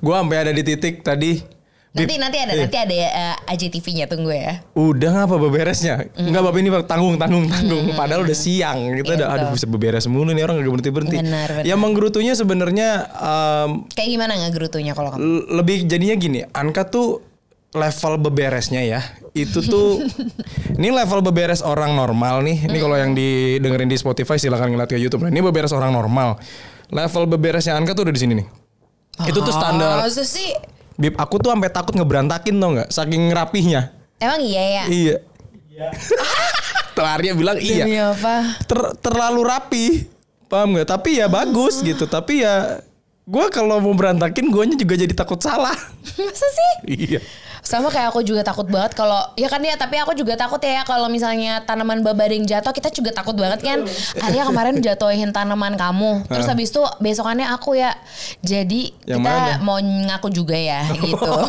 Gua 0.00 0.20
sampai 0.20 0.38
ada 0.40 0.52
di 0.52 0.62
titik 0.62 1.00
tadi. 1.00 1.44
Nanti 1.94 2.18
nanti 2.18 2.42
ada 2.42 2.50
iya. 2.50 2.66
nanti 2.66 2.74
ada 2.74 2.94
uh, 3.38 3.52
AJTV-nya 3.54 4.10
tunggu 4.10 4.34
ya. 4.34 4.66
Udah 4.74 5.14
ngapa 5.14 5.38
beberesnya? 5.38 6.10
Enggak 6.18 6.42
bapak 6.42 6.58
ini 6.58 6.70
tanggung 6.82 7.14
tanggung 7.14 7.46
tanggung. 7.46 7.86
Padahal 7.94 8.26
udah 8.26 8.34
siang. 8.34 8.98
Kita 8.98 9.14
udah 9.14 9.28
Gitu. 9.30 9.34
aduh 9.38 9.48
bisa 9.54 9.66
beberes 9.70 10.10
mulu 10.10 10.34
nih 10.34 10.42
orang 10.42 10.58
gak 10.58 10.74
berhenti 10.74 10.90
berhenti. 10.90 11.16
Benar, 11.22 11.48
benar. 11.54 11.62
Yang 11.62 11.78
menggerutunya 11.78 12.34
sebenarnya 12.34 12.88
em, 13.14 13.70
Kayak 13.94 14.08
gimana 14.10 14.32
nggak 14.34 14.52
gerutunya 14.58 14.90
kalau 14.90 15.14
kamu? 15.14 15.22
lebih 15.54 15.86
jadinya 15.86 16.16
gini. 16.18 16.38
Anka 16.50 16.82
tuh 16.82 17.22
level 17.70 18.14
beberesnya 18.18 18.82
ya. 18.82 18.98
Itu 19.30 19.62
tuh 19.62 20.02
ini 20.82 20.90
level 20.90 21.22
beberes 21.22 21.62
orang 21.62 21.94
normal 21.94 22.42
nih. 22.42 22.66
Ini 22.66 22.78
kalau 22.82 22.98
yang 22.98 23.14
didengerin 23.14 23.86
di 23.86 23.94
Spotify 23.94 24.34
silahkan 24.34 24.66
ngeliat 24.66 24.90
ke 24.90 24.98
YouTube. 24.98 25.22
Nah, 25.22 25.30
ini 25.30 25.38
beberes 25.38 25.70
orang 25.70 25.94
normal. 25.94 26.42
Level 26.92 27.24
beberesnya 27.30 27.76
Anka 27.78 27.96
tuh 27.96 28.08
udah 28.08 28.14
di 28.14 28.20
sini 28.20 28.32
nih. 28.42 28.46
Itu 29.30 29.40
tuh 29.40 29.54
standar. 29.54 30.02
Masa 30.02 30.26
sih? 30.26 30.50
Bib, 30.94 31.14
aku 31.18 31.42
tuh 31.42 31.50
sampai 31.50 31.70
takut 31.70 31.94
ngeberantakin 31.94 32.54
tau 32.58 32.70
nggak? 32.74 32.88
Saking 32.90 33.30
rapihnya. 33.34 33.94
Emang 34.22 34.42
iya 34.42 34.62
ya? 34.62 34.84
Iya. 34.86 35.16
tuh 36.94 37.02
Arya 37.02 37.34
bilang 37.34 37.58
iya. 37.58 37.84
Demi 37.86 37.98
apa? 37.98 38.58
Ter- 38.62 38.94
terlalu 39.02 39.40
rapi. 39.42 39.86
Paham 40.46 40.78
nggak? 40.78 40.86
Tapi 40.86 41.18
ya 41.18 41.26
bagus 41.26 41.82
gitu. 41.82 42.06
Tapi 42.06 42.46
ya 42.46 42.78
gue 43.24 43.46
kalau 43.50 43.80
mau 43.82 43.94
berantakin 43.96 44.52
guanya 44.54 44.78
juga 44.78 44.94
jadi 44.94 45.14
takut 45.14 45.42
salah. 45.42 45.74
Masa 46.18 46.46
sih? 46.46 46.72
iya. 46.86 47.20
Sama 47.64 47.88
kayak 47.88 48.12
aku 48.12 48.20
juga 48.20 48.40
takut 48.40 48.64
banget 48.64 48.92
kalau 48.92 49.18
ya 49.34 49.48
kan 49.48 49.58
ya 49.58 49.72
tapi 49.74 49.96
aku 49.96 50.12
juga 50.12 50.36
takut 50.36 50.60
ya 50.60 50.84
kalau 50.84 51.08
misalnya 51.08 51.64
tanaman 51.64 52.00
babading 52.00 52.44
jatuh 52.44 52.70
kita 52.70 52.92
juga 52.92 53.10
takut 53.10 53.32
banget 53.34 53.58
kan. 53.58 53.78
Arya 54.20 54.44
kemarin 54.44 54.78
jatuhin 54.78 55.30
tanaman 55.30 55.74
kamu. 55.74 56.28
Terus 56.28 56.44
habis 56.44 56.68
itu 56.68 56.84
besokannya 56.98 57.48
aku 57.48 57.74
ya. 57.74 57.96
Jadi 58.38 58.92
Yang 59.02 59.18
kita 59.18 59.32
mana? 59.32 59.52
mau 59.58 59.78
ngaku 59.80 60.28
juga 60.30 60.54
ya 60.54 60.84
gitu. 60.94 61.24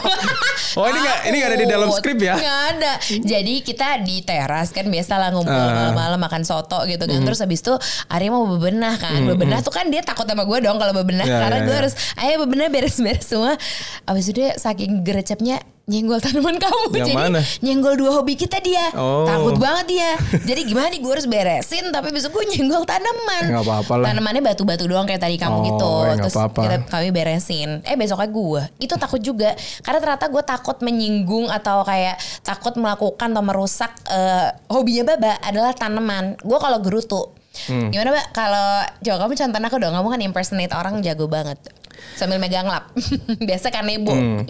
Oh, 0.75 0.83
ini 0.83 0.99
nggak- 0.99 1.21
ini 1.25 1.35
nggak 1.37 1.49
ada 1.49 1.57
di 1.57 1.67
dalam 1.69 1.87
skrip 1.89 2.19
ya? 2.19 2.35
Nggak 2.35 2.59
ada. 2.69 2.91
Jadi 3.23 3.63
kita 3.63 3.95
di 4.03 4.19
teras 4.19 4.69
kan 4.69 4.83
biasa 4.83 5.15
lah 5.15 5.31
ngumpul 5.31 5.55
Ah. 5.55 5.71
malam-malam 5.71 6.19
makan 6.19 6.43
soto 6.43 6.83
gitu 6.83 6.99
kan. 7.01 7.15
Hmm. 7.15 7.23
Terus 7.23 7.39
habis 7.39 7.59
itu 7.59 7.71
Arya 8.09 8.27
mau 8.27 8.43
bebenah 8.45 8.95
kan. 8.97 9.23
Bebenah 9.23 9.63
tuh 9.63 9.71
kan 9.71 9.87
dia 9.87 10.03
takut 10.03 10.27
sama 10.27 10.43
gue 10.43 10.57
dong 10.59 10.75
kalau 10.75 10.91
bebenah 10.93 11.23
Ya, 11.23 11.39
karena 11.39 11.59
ya, 11.59 11.63
gue 11.63 11.71
ya. 11.71 11.79
harus 11.79 11.93
ayo 12.17 12.43
bebenah 12.43 12.67
beres-beres 12.67 13.23
semua. 13.23 13.55
Abis 14.03 14.27
itu 14.27 14.35
dia 14.37 14.51
saking 14.55 14.99
gerecepnya 15.01 15.63
nyenggol 15.85 16.17
tanaman 16.17 16.57
kamu. 16.57 16.83
Yang 16.89 16.97
Jadi 16.97 17.13
mana? 17.13 17.39
nyenggol 17.61 17.93
dua 17.93 18.11
hobi 18.17 18.33
kita 18.33 18.57
dia. 18.57 18.89
Oh. 18.97 19.21
Takut 19.23 19.55
banget 19.55 19.85
dia. 19.93 20.11
Jadi 20.41 20.61
gimana 20.65 20.89
nih 20.89 20.97
gue 20.97 21.11
harus 21.13 21.29
beresin 21.29 21.93
tapi 21.93 22.09
besok 22.09 22.33
gue 22.33 22.57
nyenggol 22.57 22.81
tanaman. 22.83 23.53
Nggak 23.53 23.63
apa-apa 23.63 23.93
lah. 24.01 24.05
Tanamannya 24.09 24.41
batu-batu 24.41 24.89
doang 24.89 25.05
kayak 25.05 25.21
tadi 25.21 25.37
kamu 25.37 25.53
Oh, 25.55 25.63
gitu. 25.63 25.91
ya 26.03 26.13
Terus 26.25 26.35
apa-apa. 26.35 26.59
kita 26.65 26.75
kami 26.89 27.09
beresin. 27.13 27.69
Eh 27.85 27.93
besoknya 27.93 28.27
gue. 28.27 28.61
Itu 28.81 28.97
takut 28.97 29.21
juga. 29.21 29.53
Karena 29.81 29.99
ternyata 30.01 30.25
gue 30.25 30.43
takut 30.43 30.77
menyinggung 30.81 31.53
atau 31.53 31.85
kayak 31.85 32.17
takut 32.41 32.73
melakukan 32.75 33.29
atau 33.29 33.43
merusak 33.45 33.93
eh, 34.09 34.49
hobinya 34.67 35.13
Baba 35.13 35.37
adalah 35.39 35.71
tanaman. 35.71 36.33
Gue 36.41 36.57
kalau 36.57 36.81
gerutu. 36.81 37.29
Hmm. 37.69 37.87
Gimana 37.87 38.11
Mbak? 38.11 38.25
Kalau 38.33 38.67
coba 38.99 39.17
kamu 39.21 39.31
contohin 39.37 39.65
aku 39.69 39.77
dong. 39.79 39.93
Kamu 39.93 40.07
kan 40.09 40.19
impersonate 40.19 40.73
orang 40.73 40.99
jago 40.99 41.29
banget. 41.29 41.61
Sambil 42.17 42.35
megang 42.35 42.65
lap. 42.65 42.89
Biasa 43.47 43.69
kan 43.69 43.85
nebo. 43.85 44.11
Hmm. 44.11 44.41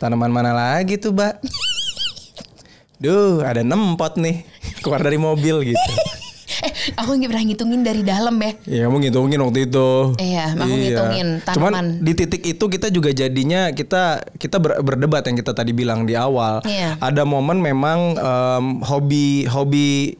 Tanaman 0.00 0.32
mana 0.32 0.56
lagi 0.56 0.96
tuh, 0.96 1.12
Mbak? 1.12 1.44
Duh, 3.04 3.44
ada 3.44 3.60
nempot 3.60 4.16
nih. 4.16 4.48
Keluar 4.80 5.04
dari 5.04 5.20
mobil 5.20 5.76
gitu. 5.76 5.92
eh, 6.64 6.72
aku 6.96 7.20
nggak 7.20 7.28
pernah 7.28 7.44
ngitungin 7.44 7.84
dari 7.84 8.00
dalam 8.00 8.32
ya. 8.40 8.52
Iya, 8.64 8.82
kamu 8.88 8.96
ngitungin 8.96 9.40
waktu 9.44 9.60
itu. 9.68 9.88
Iya, 10.16 10.56
aku 10.56 10.72
ngitungin 10.72 11.28
Cuman 11.52 11.72
tanaman. 11.76 11.86
di 12.00 12.12
titik 12.16 12.40
itu 12.48 12.64
kita 12.64 12.88
juga 12.88 13.12
jadinya 13.12 13.68
kita 13.76 14.24
kita 14.40 14.56
ber- 14.56 14.80
berdebat 14.80 15.28
yang 15.28 15.36
kita 15.36 15.52
tadi 15.52 15.76
bilang 15.76 16.08
di 16.08 16.16
awal. 16.16 16.64
Iya. 16.64 16.96
Ada 16.96 17.28
momen 17.28 17.60
memang 17.60 18.16
em, 18.16 18.64
hobi 18.80 19.44
hobi 19.52 20.16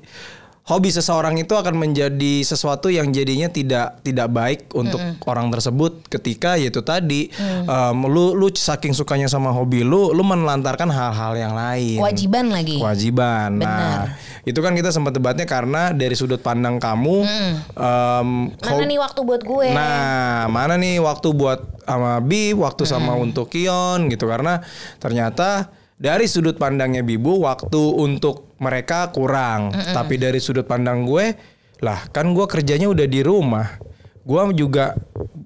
hobi 0.70 0.88
seseorang 0.88 1.34
itu 1.34 1.50
akan 1.50 1.74
menjadi 1.74 2.40
sesuatu 2.40 2.86
yang 2.86 3.10
jadinya 3.10 3.50
tidak 3.50 3.98
tidak 4.00 4.30
baik 4.30 4.70
untuk 4.70 4.96
orang 5.26 5.50
tersebut 5.50 6.06
ketika 6.06 6.54
yaitu 6.54 6.80
tadi 6.80 7.26
Mm. 7.30 7.66
em, 7.66 7.98
lu 8.06 8.32
lu 8.32 8.46
saking 8.48 8.94
sukanya 8.94 9.26
sama 9.26 9.50
hobi 9.50 9.82
lu 9.82 10.14
lu 10.14 10.22
menelantarkan 10.22 10.86
hal-hal 10.86 11.34
yang 11.34 11.52
lain. 11.52 11.98
Kewajiban 11.98 12.46
lagi. 12.48 12.78
Kewajiban. 12.78 13.58
Nah, 13.58 14.14
itu 14.42 14.56
kan 14.56 14.72
kita 14.72 14.88
sempat 14.88 15.10
debatnya 15.10 15.42
karena 15.42 15.90
dari 15.90 16.14
sudut 16.14 16.38
pandang 16.38 16.78
kamu 16.78 17.26
em, 17.70 18.28
Mana 18.54 18.70
hobi- 18.70 18.86
nih 18.86 18.98
waktu 18.98 19.20
buat 19.20 19.42
gue? 19.42 19.66
Nah, 19.72 20.46
mana 20.46 20.74
nih 20.76 21.00
waktu 21.00 21.28
buat 21.32 21.60
sama 21.82 22.22
Bi, 22.22 22.54
waktu 22.54 22.86
sama 22.86 23.16
untuk 23.16 23.50
Kion 23.50 24.06
gitu 24.06 24.30
karena 24.30 24.62
ternyata 24.96 25.66
dari 25.96 26.24
sudut 26.24 26.54
pandangnya 26.54 27.02
Bibu 27.02 27.42
waktu 27.42 27.80
untuk 27.92 28.49
mereka 28.60 29.08
kurang. 29.10 29.72
Tapi 29.72 30.20
dari 30.20 30.38
sudut 30.38 30.68
pandang 30.68 31.08
gue, 31.08 31.34
lah 31.80 32.06
kan 32.12 32.30
gue 32.30 32.46
kerjanya 32.46 32.86
udah 32.92 33.06
di 33.08 33.20
rumah. 33.24 33.80
Gue 34.20 34.40
juga 34.52 34.94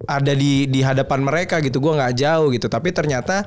ada 0.04 0.34
di 0.34 0.66
di 0.66 0.82
hadapan 0.82 1.22
mereka 1.22 1.62
gitu. 1.62 1.78
Gue 1.78 1.94
nggak 1.94 2.14
jauh 2.18 2.50
gitu. 2.50 2.66
Tapi 2.66 2.90
ternyata 2.90 3.46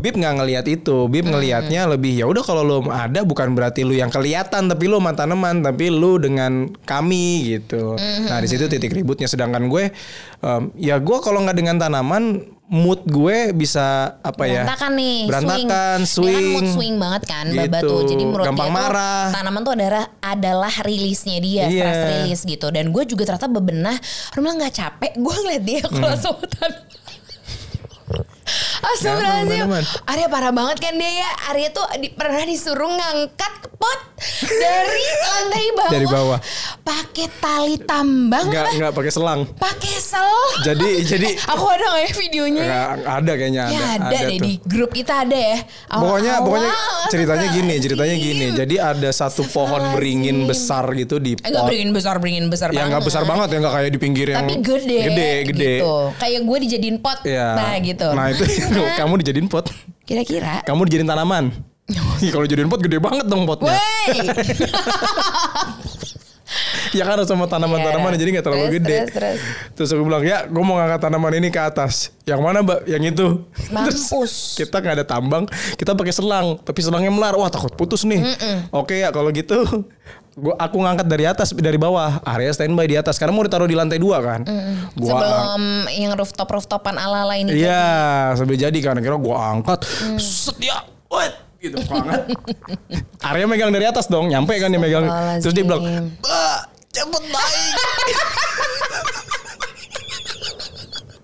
Bib 0.00 0.16
nggak 0.16 0.34
ngelihat 0.40 0.66
itu. 0.68 1.06
Bib 1.12 1.28
ngelihatnya 1.28 1.84
lebih 1.88 2.16
ya 2.16 2.24
udah 2.24 2.44
kalau 2.44 2.62
lo 2.64 2.78
ada 2.88 3.20
bukan 3.22 3.52
berarti 3.52 3.84
lu 3.84 3.92
yang 3.92 4.08
kelihatan 4.08 4.66
tapi 4.66 4.88
lu 4.88 4.96
sama 4.96 5.12
tanaman 5.12 5.60
tapi 5.60 5.92
lu 5.92 6.16
dengan 6.16 6.72
kami 6.88 7.56
gitu. 7.56 7.96
Nah 8.28 8.40
di 8.40 8.48
situ 8.48 8.66
titik 8.66 8.92
ributnya. 8.96 9.28
Sedangkan 9.28 9.68
gue 9.68 9.92
em, 10.40 10.62
ya 10.80 10.96
gue 11.00 11.18
kalau 11.20 11.44
nggak 11.44 11.56
dengan 11.56 11.76
tanaman 11.76 12.44
mood 12.70 13.02
gue 13.02 13.50
bisa 13.50 13.86
apa 14.16 14.46
ya? 14.46 14.62
berantakan 14.62 14.90
nih 14.94 15.18
Berantakan, 15.26 15.98
swing. 16.00 16.22
Dia 16.22 16.30
kan 16.30 16.38
swing. 16.38 16.46
mood 16.48 16.66
swing 16.70 16.94
banget 16.96 17.22
kan 17.24 17.44
Gitu. 17.44 17.58
Baba 17.60 17.78
tuh 17.80 18.00
jadi 18.04 18.22
menurut 18.24 18.46
Gampang 18.46 18.62
dia 18.64 18.76
marah. 18.76 19.20
tuh 19.20 19.34
tanaman 19.34 19.60
tuh 19.60 19.74
adalah 19.74 20.04
adalah 20.20 20.74
rilisnya 20.80 21.36
dia 21.38 21.64
Iya. 21.66 21.82
stress 21.82 22.02
release 22.08 22.42
gitu 22.44 22.66
dan 22.68 22.84
gue 22.88 23.02
juga 23.04 23.22
ternyata 23.24 23.48
bebenah 23.48 23.96
rumah 24.32 24.52
nggak 24.56 24.70
capek 24.72 25.12
gue 25.14 25.34
ngeliat 25.36 25.62
dia 25.64 25.82
Hmm. 25.82 25.98
kalau 25.98 26.16
sama 26.16 26.44
tanaman 26.48 26.88
Astagfirullahaladzim. 28.82 29.70
Arya 30.04 30.26
parah 30.26 30.50
banget 30.50 30.78
kan 30.80 30.92
dia 30.92 31.12
ya 31.16 31.30
Arya 31.48 31.68
tuh 31.70 31.86
di- 31.96 32.10
pernah 32.10 32.42
disuruh 32.42 32.88
ngangkat 32.88 33.69
pot 33.80 34.00
Dari 34.44 35.04
lantai 35.18 35.66
bawah 35.72 35.88
Dari 35.88 36.06
bawah. 36.06 36.38
Pakai 36.80 37.26
tali 37.34 37.80
tambang 37.80 38.44
Nggak 38.46 38.60
apa? 38.62 38.76
nggak 38.76 38.92
pakai 38.92 39.10
selang. 39.10 39.40
Pakai 39.50 39.94
sel 39.96 40.28
Jadi 40.62 40.88
jadi 41.10 41.28
Aku 41.48 41.64
ada 41.64 41.84
gak 41.88 41.98
ya 41.98 42.10
videonya 42.14 42.62
nggak 42.62 42.88
ada 43.16 43.32
kayaknya 43.34 43.62
ada. 43.62 43.72
Ya 43.72 43.84
ada, 43.96 44.08
deh 44.12 44.20
tuh. 44.30 44.38
di 44.38 44.52
grup 44.62 44.90
kita 44.92 45.24
ada 45.24 45.32
ya. 45.34 45.58
Awal- 45.88 46.00
Pokoknya 46.02 46.32
awal 46.34 46.44
pokoknya 46.44 46.72
ceritanya 47.08 47.46
gini, 47.50 47.74
ceritanya 47.78 48.16
gini. 48.16 48.46
Jadi 48.52 48.74
ada 48.76 49.10
satu 49.10 49.42
pohon 49.46 49.82
beringin 49.92 50.44
besar 50.44 50.84
gitu 50.92 51.16
di 51.16 51.32
Eh, 51.32 51.48
Enggak 51.48 51.56
pot. 51.56 51.68
beringin 51.68 51.90
besar, 51.90 52.14
beringin 52.18 52.46
besar 52.46 52.68
Ya 52.68 52.74
banget. 52.76 52.90
nggak 52.92 53.02
besar 53.02 53.22
banget 53.24 53.48
ya 53.48 53.58
nggak 53.58 53.74
kayak 53.74 53.90
di 53.90 53.98
pinggir 53.98 54.26
yang 54.28 54.44
Tapi 54.44 54.54
gede. 54.60 54.98
gede, 55.02 55.30
gede. 55.46 55.72
Gitu. 55.78 55.96
Kayak 56.16 56.40
gue 56.44 56.58
dijadiin 56.60 56.96
pot. 56.98 57.18
Ya. 57.24 57.48
Nah 57.54 57.74
gitu. 57.80 58.08
Nah 58.12 58.24
itu 58.28 58.42
kamu 58.94 59.14
dijadiin 59.18 59.48
pot. 59.48 59.66
Kira-kira. 60.02 60.60
Kamu 60.62 60.84
dijadiin 60.84 61.08
tanaman. 61.08 61.69
Kalau 62.32 62.44
dijadiin 62.46 62.70
pot 62.70 62.80
gede 62.80 62.98
banget 62.98 63.26
dong 63.26 63.44
potnya. 63.44 63.76
Ya 66.90 67.06
kan 67.06 67.22
sama 67.22 67.46
tanaman-tanaman 67.46 68.10
Iya. 68.14 68.18
jadi 68.18 68.30
nggak 68.34 68.46
terlalu 68.50 68.66
Terus, 68.66 68.76
gede. 68.82 68.90
terus, 68.90 69.10
terus. 69.14 69.40
Terus 69.78 69.88
aku 69.94 70.02
bilang 70.02 70.24
ya, 70.26 70.42
gue 70.50 70.62
mau 70.66 70.74
ngangkat 70.74 71.00
tanaman 71.06 71.32
ini 71.38 71.48
ke 71.54 71.62
atas. 71.62 72.10
Yang 72.26 72.40
mana 72.42 72.58
mbak? 72.66 72.82
Yang 72.90 73.02
itu. 73.14 73.26
Terus 73.70 74.02
Mampus. 74.10 74.32
kita 74.58 74.76
nggak 74.82 74.94
ada 74.98 75.06
tambang, 75.06 75.44
kita 75.78 75.94
pakai 75.94 76.10
selang. 76.10 76.58
Tapi 76.58 76.80
selangnya 76.82 77.14
melar. 77.14 77.38
Wah 77.38 77.46
takut 77.46 77.70
putus 77.78 78.02
nih. 78.02 78.26
Oke 78.74 78.98
ya 78.98 79.14
kalau 79.14 79.30
gitu. 79.30 79.62
Gua 80.40 80.54
aku 80.58 80.82
ngangkat 80.82 81.06
dari 81.06 81.26
atas 81.30 81.54
dari 81.54 81.78
bawah. 81.78 82.18
Area 82.26 82.50
standby 82.50 82.86
di 82.90 82.98
atas. 82.98 83.18
Karena 83.22 83.38
mau 83.38 83.46
ditaruh 83.46 83.70
di 83.70 83.78
lantai 83.78 84.02
dua 84.02 84.18
kan. 84.18 84.40
Gua 84.98 85.10
Sebelum 85.14 85.62
yang 85.94 86.12
rooftop 86.18 86.50
rooftopan 86.50 86.98
ala 86.98 87.22
ala 87.22 87.38
ini. 87.38 87.54
Iya, 87.62 88.34
sambil 88.34 88.58
jadi 88.58 88.78
kan 88.82 88.98
akhirnya 88.98 89.22
gua 89.22 89.54
angkat. 89.54 89.86
Mm. 89.86 90.18
Set 90.18 90.58
ya. 90.58 90.82
Wet 91.10 91.49
gitu 91.60 91.76
banget. 91.86 92.20
Arya 93.28 93.44
megang 93.46 93.70
dari 93.70 93.86
atas 93.86 94.08
dong, 94.08 94.32
nyampe 94.32 94.56
kan 94.56 94.72
dia 94.72 94.80
megang. 94.80 95.06
Terus 95.44 95.52
dia 95.54 95.64
bilang, 95.64 95.82
"Mbak, 96.18 96.58
cepet 96.90 97.24
naik." 97.28 97.76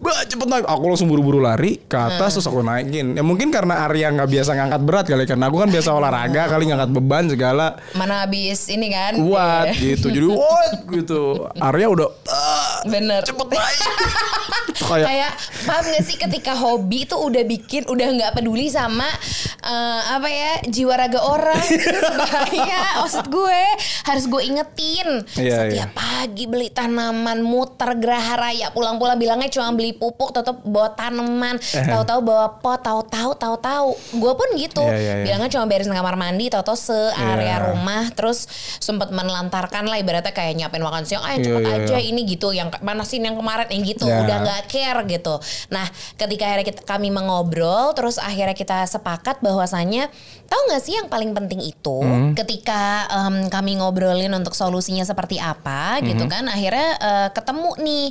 Mbak 0.07 0.19
cepet 0.31 0.47
naik. 0.47 0.65
Aku 0.65 0.85
langsung 0.87 1.11
buru-buru 1.11 1.43
lari 1.43 1.83
ke 1.83 1.99
atas 1.99 2.39
Terus 2.39 2.47
aku 2.47 2.63
naikin. 2.63 3.19
Ya 3.19 3.27
mungkin 3.27 3.51
karena 3.51 3.83
Arya 3.83 4.15
nggak 4.15 4.31
biasa 4.31 4.55
ngangkat 4.55 4.83
berat 4.83 5.05
kali 5.05 5.27
Karena 5.27 5.51
aku 5.51 5.59
kan 5.59 5.67
biasa 5.67 5.91
olahraga 5.91 6.43
Kali 6.47 6.71
ngangkat 6.71 6.91
beban 6.95 7.25
segala. 7.27 7.67
Mana 7.93 8.23
habis 8.23 8.71
ini 8.71 8.87
kan. 8.89 9.19
Kuat 9.19 9.75
Iya. 9.75 9.99
gitu. 9.99 10.07
Jadi 10.09 10.27
what 10.39 10.75
gitu. 10.87 11.23
Arya 11.59 11.87
udah 11.91 12.09
"Ah, 12.25 12.87
Bener. 12.87 13.21
Cepet 13.21 13.49
naik. 13.51 13.79
Kayak 14.77 15.09
kayak 15.09 15.33
paham 15.65 15.85
gak 15.89 16.05
sih 16.05 16.17
ketika 16.17 16.53
hobi 16.53 17.09
tuh 17.09 17.17
udah 17.19 17.43
bikin 17.43 17.89
udah 17.89 18.13
nggak 18.13 18.33
peduli 18.37 18.69
sama 18.69 19.09
eh, 19.65 20.01
apa 20.13 20.29
ya 20.29 20.53
jiwa 20.63 20.95
raga 20.95 21.17
orang. 21.19 21.65
Bahaya 22.21 23.01
maksud 23.01 23.27
gue. 23.27 23.63
Harus 24.05 24.29
gue 24.29 24.43
ingetin. 24.45 25.09
Iya, 25.35 25.67
setiap 25.67 25.91
iya. 25.91 25.97
pagi 25.97 26.45
beli 26.45 26.69
tanaman 26.69 27.41
muter 27.41 27.97
geraha 27.97 28.37
raya. 28.39 28.69
Pulang-pulang 28.71 29.17
bilangnya 29.17 29.49
cuma 29.49 29.73
beli 29.73 29.96
pupuk 29.97 30.31
tetap 30.31 30.61
bawa 30.63 30.93
tanaman 30.93 31.57
tahu-tahu 31.61 32.21
bawa 32.23 32.47
pot 32.57 32.79
tahu-tahu 32.79 33.35
tahu-tahu 33.35 33.89
gue 34.15 34.33
pun 34.33 34.49
gitu 34.55 34.85
Iya, 34.85 34.97
iya, 34.97 35.15
iya. 35.17 35.25
bilangnya 35.27 35.51
cuma 35.51 35.65
beresin 35.65 35.91
kamar 35.91 36.15
mandi 36.15 36.47
tahu-tahu 36.47 36.77
se 36.77 36.99
area 37.13 37.45
Iya. 37.57 37.65
rumah 37.73 38.05
terus 38.13 38.45
sempat 38.79 39.11
menelantarkan 39.11 39.85
lah 39.85 39.97
ibaratnya 39.97 40.31
kayak 40.31 40.55
nyiapin 40.55 40.81
makan 40.81 41.03
siang 41.03 41.25
ayo 41.25 41.37
Iya, 41.37 41.45
cepet 41.47 41.63
iya, 41.65 41.75
aja 41.83 41.97
iya. 41.97 42.07
ini 42.07 42.21
gitu 42.25 42.49
yang 42.51 42.69
manasin 42.81 43.23
yang 43.23 43.35
kemarin 43.35 43.67
yang 43.69 43.83
gitu 43.83 44.05
Iya. 44.05 44.23
udah 44.23 44.37
nggak 44.43 44.63
care 44.67 45.01
gitu 45.07 45.35
nah 45.69 45.87
ketika 46.15 46.45
akhirnya 46.47 46.67
kita, 46.67 46.81
kami 46.83 47.09
mengobrol 47.09 47.57
terus 47.93 48.17
akhirnya 48.17 48.53
kita 48.53 48.85
sepakat 48.85 49.41
bahwasannya 49.41 50.07
tahu 50.45 50.61
nggak 50.69 50.83
sih 50.83 50.95
yang 50.95 51.09
paling 51.09 51.33
penting 51.33 51.59
itu 51.61 51.99
Hmm. 51.99 52.35
ketika 52.35 52.83
em, 53.09 53.49
kami 53.49 53.79
ngobrolin 53.79 54.31
untuk 54.31 54.53
solusinya 54.53 55.03
seperti 55.03 55.39
apa 55.39 55.99
gitu 56.01 56.23
Hmm. 56.23 56.31
kan 56.31 56.45
akhirnya 56.47 56.89
eh, 56.99 57.29
ketemu 57.31 57.71
nih 57.79 58.05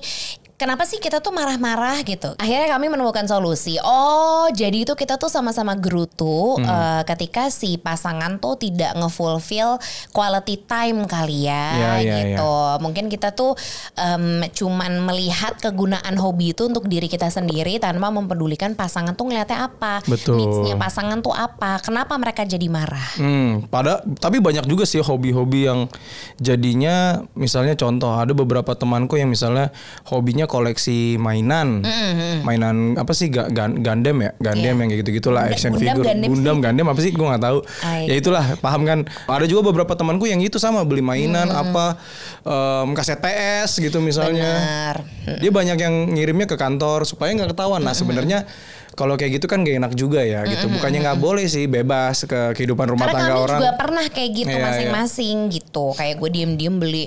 Kenapa 0.56 0.88
sih 0.88 1.04
kita 1.04 1.20
tuh 1.20 1.36
marah-marah 1.36 2.00
gitu? 2.08 2.32
Akhirnya 2.40 2.72
kami 2.72 2.88
menemukan 2.88 3.28
solusi. 3.28 3.76
Oh, 3.84 4.48
jadi 4.56 4.88
itu 4.88 4.96
kita 4.96 5.20
tuh 5.20 5.28
sama-sama 5.28 5.76
gerutu 5.76 6.56
Hmm. 6.56 6.64
eh, 6.64 7.02
ketika 7.04 7.52
si 7.52 7.76
pasangan 7.76 8.40
tuh 8.40 8.56
tidak 8.56 8.96
ngefulfill 8.96 9.76
quality 10.16 10.64
time 10.64 11.04
kali 11.12 11.52
ya, 11.52 11.68
Iya, 11.76 11.92
iya, 12.00 12.16
gitu. 12.40 12.56
Mungkin 12.80 13.12
kita 13.12 13.36
tuh 13.36 13.60
em, 14.00 14.48
cuman 14.48 15.04
melihat 15.04 15.60
kegunaan 15.60 16.16
hobi 16.16 16.56
itu 16.56 16.72
untuk 16.72 16.88
diri 16.88 17.12
kita 17.12 17.28
sendiri 17.28 17.76
tanpa 17.76 18.08
mempedulikan 18.08 18.80
pasangan 18.80 19.12
tuh 19.12 19.28
ngeliatnya 19.28 19.68
apa, 19.68 20.08
Betul. 20.08 20.40
needs-nya 20.40 20.80
pasangan 20.80 21.20
tuh 21.20 21.36
apa, 21.36 21.84
kenapa 21.84 22.16
mereka 22.16 22.48
jadi 22.48 22.72
marah. 22.72 23.20
Hmm, 23.20 23.68
pada 23.68 24.00
tapi 24.24 24.40
banyak 24.40 24.64
juga 24.72 24.88
sih 24.88 25.04
hobi-hobi 25.04 25.68
yang 25.68 25.92
jadinya 26.40 27.28
misalnya 27.36 27.76
contoh 27.76 28.16
ada 28.16 28.32
beberapa 28.32 28.72
temanku 28.72 29.20
yang 29.20 29.28
misalnya 29.28 29.76
hobinya 30.08 30.45
koleksi 30.46 31.16
mainan. 31.16 31.82
Mainan 32.42 32.96
apa 32.96 33.12
sih 33.12 33.28
Ga- 33.28 33.50
Gundam 33.72 34.18
ya? 34.18 34.32
Gundam 34.36 34.76
yang 34.76 34.88
kayak 34.88 35.02
gitu-gitulah 35.02 35.44
Gundam- 35.44 35.54
action 35.54 35.72
Gundam, 35.72 35.86
figure. 35.92 36.06
Gundam 36.06 36.30
Gundam 36.32 36.58
Gundam 36.60 36.88
apa 36.88 37.00
sih? 37.00 37.12
Gue 37.12 37.26
nggak 37.26 37.44
tahu. 37.44 37.58
Ah, 37.82 38.02
Ya 38.02 38.16
itulah, 38.16 38.46
paham 38.58 38.82
kan? 38.84 39.00
Ada 39.26 39.46
juga 39.46 39.62
beberapa 39.66 39.92
temanku 39.92 40.26
yang 40.26 40.40
gitu 40.40 40.56
sama 40.56 40.82
beli 40.82 41.00
mainan 41.00 41.48
apa 41.48 41.98
em, 42.42 42.90
kaset 42.92 43.18
PS 43.18 43.80
gitu 43.80 43.98
misalnya. 44.00 44.52
Benar. 44.56 44.96
Dia 45.38 45.52
banyak 45.52 45.78
yang 45.78 45.94
ngirimnya 46.12 46.46
ke 46.46 46.56
kantor 46.56 47.04
supaya 47.04 47.32
nggak 47.32 47.52
ketahuan. 47.52 47.80
Nah 47.80 47.92
sebenarnya 47.92 48.46
kalau 48.92 49.14
kayak 49.14 49.36
gitu 49.36 49.46
kan 49.46 49.60
gak 49.60 49.76
enak 49.76 49.94
juga 49.94 50.22
ya 50.22 50.46
gitu. 50.46 50.70
Bukannya 50.70 51.02
nggak 51.02 51.20
boleh 51.20 51.44
sih 51.46 51.66
bebas 51.66 52.24
ke 52.24 52.54
kehidupan 52.54 52.88
rumah 52.88 53.06
Karena 53.06 53.18
tangga 53.20 53.34
kami 53.34 53.44
orang. 53.44 53.60
juga 53.60 53.74
pernah 53.76 54.06
kayak 54.06 54.32
gitu 54.34 54.50
Iya, 54.50 54.56
iya. 54.56 54.66
masing-masing 54.66 55.38
gitu. 55.50 55.86
Kayak 55.92 56.16
gue 56.18 56.30
diem-diem 56.32 56.76
beli 56.76 57.06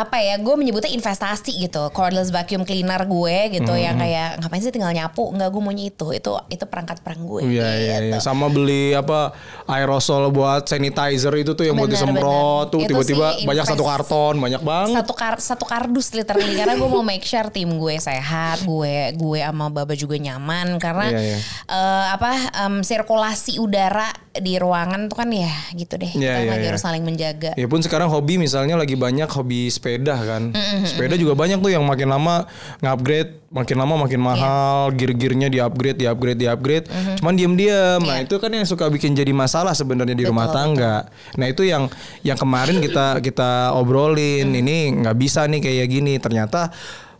apa 0.00 0.16
ya 0.16 0.36
gue 0.36 0.54
menyebutnya 0.54 0.90
investasi 0.90 1.50
gitu 1.58 1.90
cordless 1.90 2.28
vacuum 2.28 2.62
cleaner 2.62 3.02
gue 3.02 3.36
gitu 3.52 3.68
Hmm. 3.68 3.80
yang 3.80 3.96
kayak 3.96 4.38
ngapain 4.38 4.58
sih 4.58 4.70
tinggal 4.70 4.90
nyapu 4.90 5.28
nggak 5.28 5.48
gue 5.48 5.60
maunya 5.60 5.84
itu 5.86 6.06
itu 6.10 6.30
itu 6.48 6.64
perangkat 6.64 7.00
perang 7.00 7.22
gue 7.22 7.42
Iya 7.44 7.68
iya 7.76 7.96
gitu. 8.00 8.08
iya. 8.08 8.18
Sama 8.18 8.46
beli 8.46 8.92
apa 8.92 9.34
aerosol 9.64 10.30
buat 10.30 10.64
sanitizer 10.64 11.30
itu 11.34 11.52
tuh 11.52 11.64
yang 11.64 11.74
buat 11.74 11.86
Benar, 11.86 11.98
disemprot 11.98 12.66
tuh 12.68 12.80
tiba-tiba 12.82 13.26
banyak 13.40 13.64
satu 13.64 13.82
karton 13.82 14.34
banyak 14.36 14.60
banget. 14.60 14.94
satu 14.96 15.12
kar 15.12 15.34
satu 15.36 15.64
kardus 15.64 16.12
literally 16.12 16.54
karena 16.54 16.74
gue 16.74 16.88
mau 16.88 17.02
make 17.02 17.22
sure 17.22 17.48
tim 17.48 17.70
gue 17.70 17.96
sehat 17.96 18.62
gue 18.62 18.94
gue 19.14 19.38
sama 19.40 19.66
baba 19.68 19.92
juga 19.92 20.16
nyaman 20.16 20.78
karena 20.78 21.06
Iya, 21.08 21.20
iya. 21.20 21.38
eh, 21.66 22.06
apa 22.10 22.32
em, 22.60 22.74
sirkulasi 22.80 23.58
udara 23.58 24.08
di 24.40 24.56
ruangan 24.56 25.10
tuh 25.10 25.22
kan 25.24 25.28
ya 25.30 25.50
gitu 25.74 25.98
deh 25.98 26.12
Iya, 26.14 26.38
kita 26.38 26.40
iya, 26.42 26.50
lagi 26.50 26.64
iya. 26.64 26.70
harus 26.72 26.82
saling 26.82 27.04
menjaga 27.04 27.50
Ya 27.58 27.66
pun 27.66 27.82
sekarang 27.82 28.08
hobi 28.08 28.38
misalnya 28.38 28.78
lagi 28.78 28.94
banyak 28.94 29.26
hobi 29.26 29.66
sepeda 29.66 30.14
kan. 30.14 30.54
Sepeda 30.86 31.18
juga 31.18 31.34
banyak 31.34 31.58
tuh 31.58 31.74
yang 31.74 31.82
makin 31.82 32.06
lama 32.06 32.46
ngupgrade, 32.78 33.42
makin 33.50 33.76
lama 33.76 33.94
makin 34.06 34.20
mahal, 34.22 34.94
gear-gearnya 34.94 35.50
di-upgrade, 35.50 35.98
di-upgrade, 35.98 36.38
di-upgrade. 36.38 36.86
Cuman 37.18 37.34
diem-diem. 37.34 37.98
Nah, 37.98 38.22
itu 38.22 38.38
kan 38.38 38.50
yang 38.54 38.62
suka 38.62 38.86
bikin 38.86 39.18
jadi 39.18 39.34
masalah 39.34 39.74
sebenarnya 39.74 40.14
di 40.14 40.22
rumah 40.22 40.48
tangga. 40.54 41.10
Nah, 41.34 41.46
itu 41.50 41.66
yang 41.66 41.90
yang 42.22 42.38
kemarin 42.38 42.78
kita 42.78 43.18
kita 43.18 43.74
obrolin. 43.74 44.54
Ini 44.54 45.02
nggak 45.02 45.16
bisa 45.18 45.44
nih 45.50 45.58
kayak 45.58 45.86
gini. 45.90 46.14
Ternyata 46.22 46.70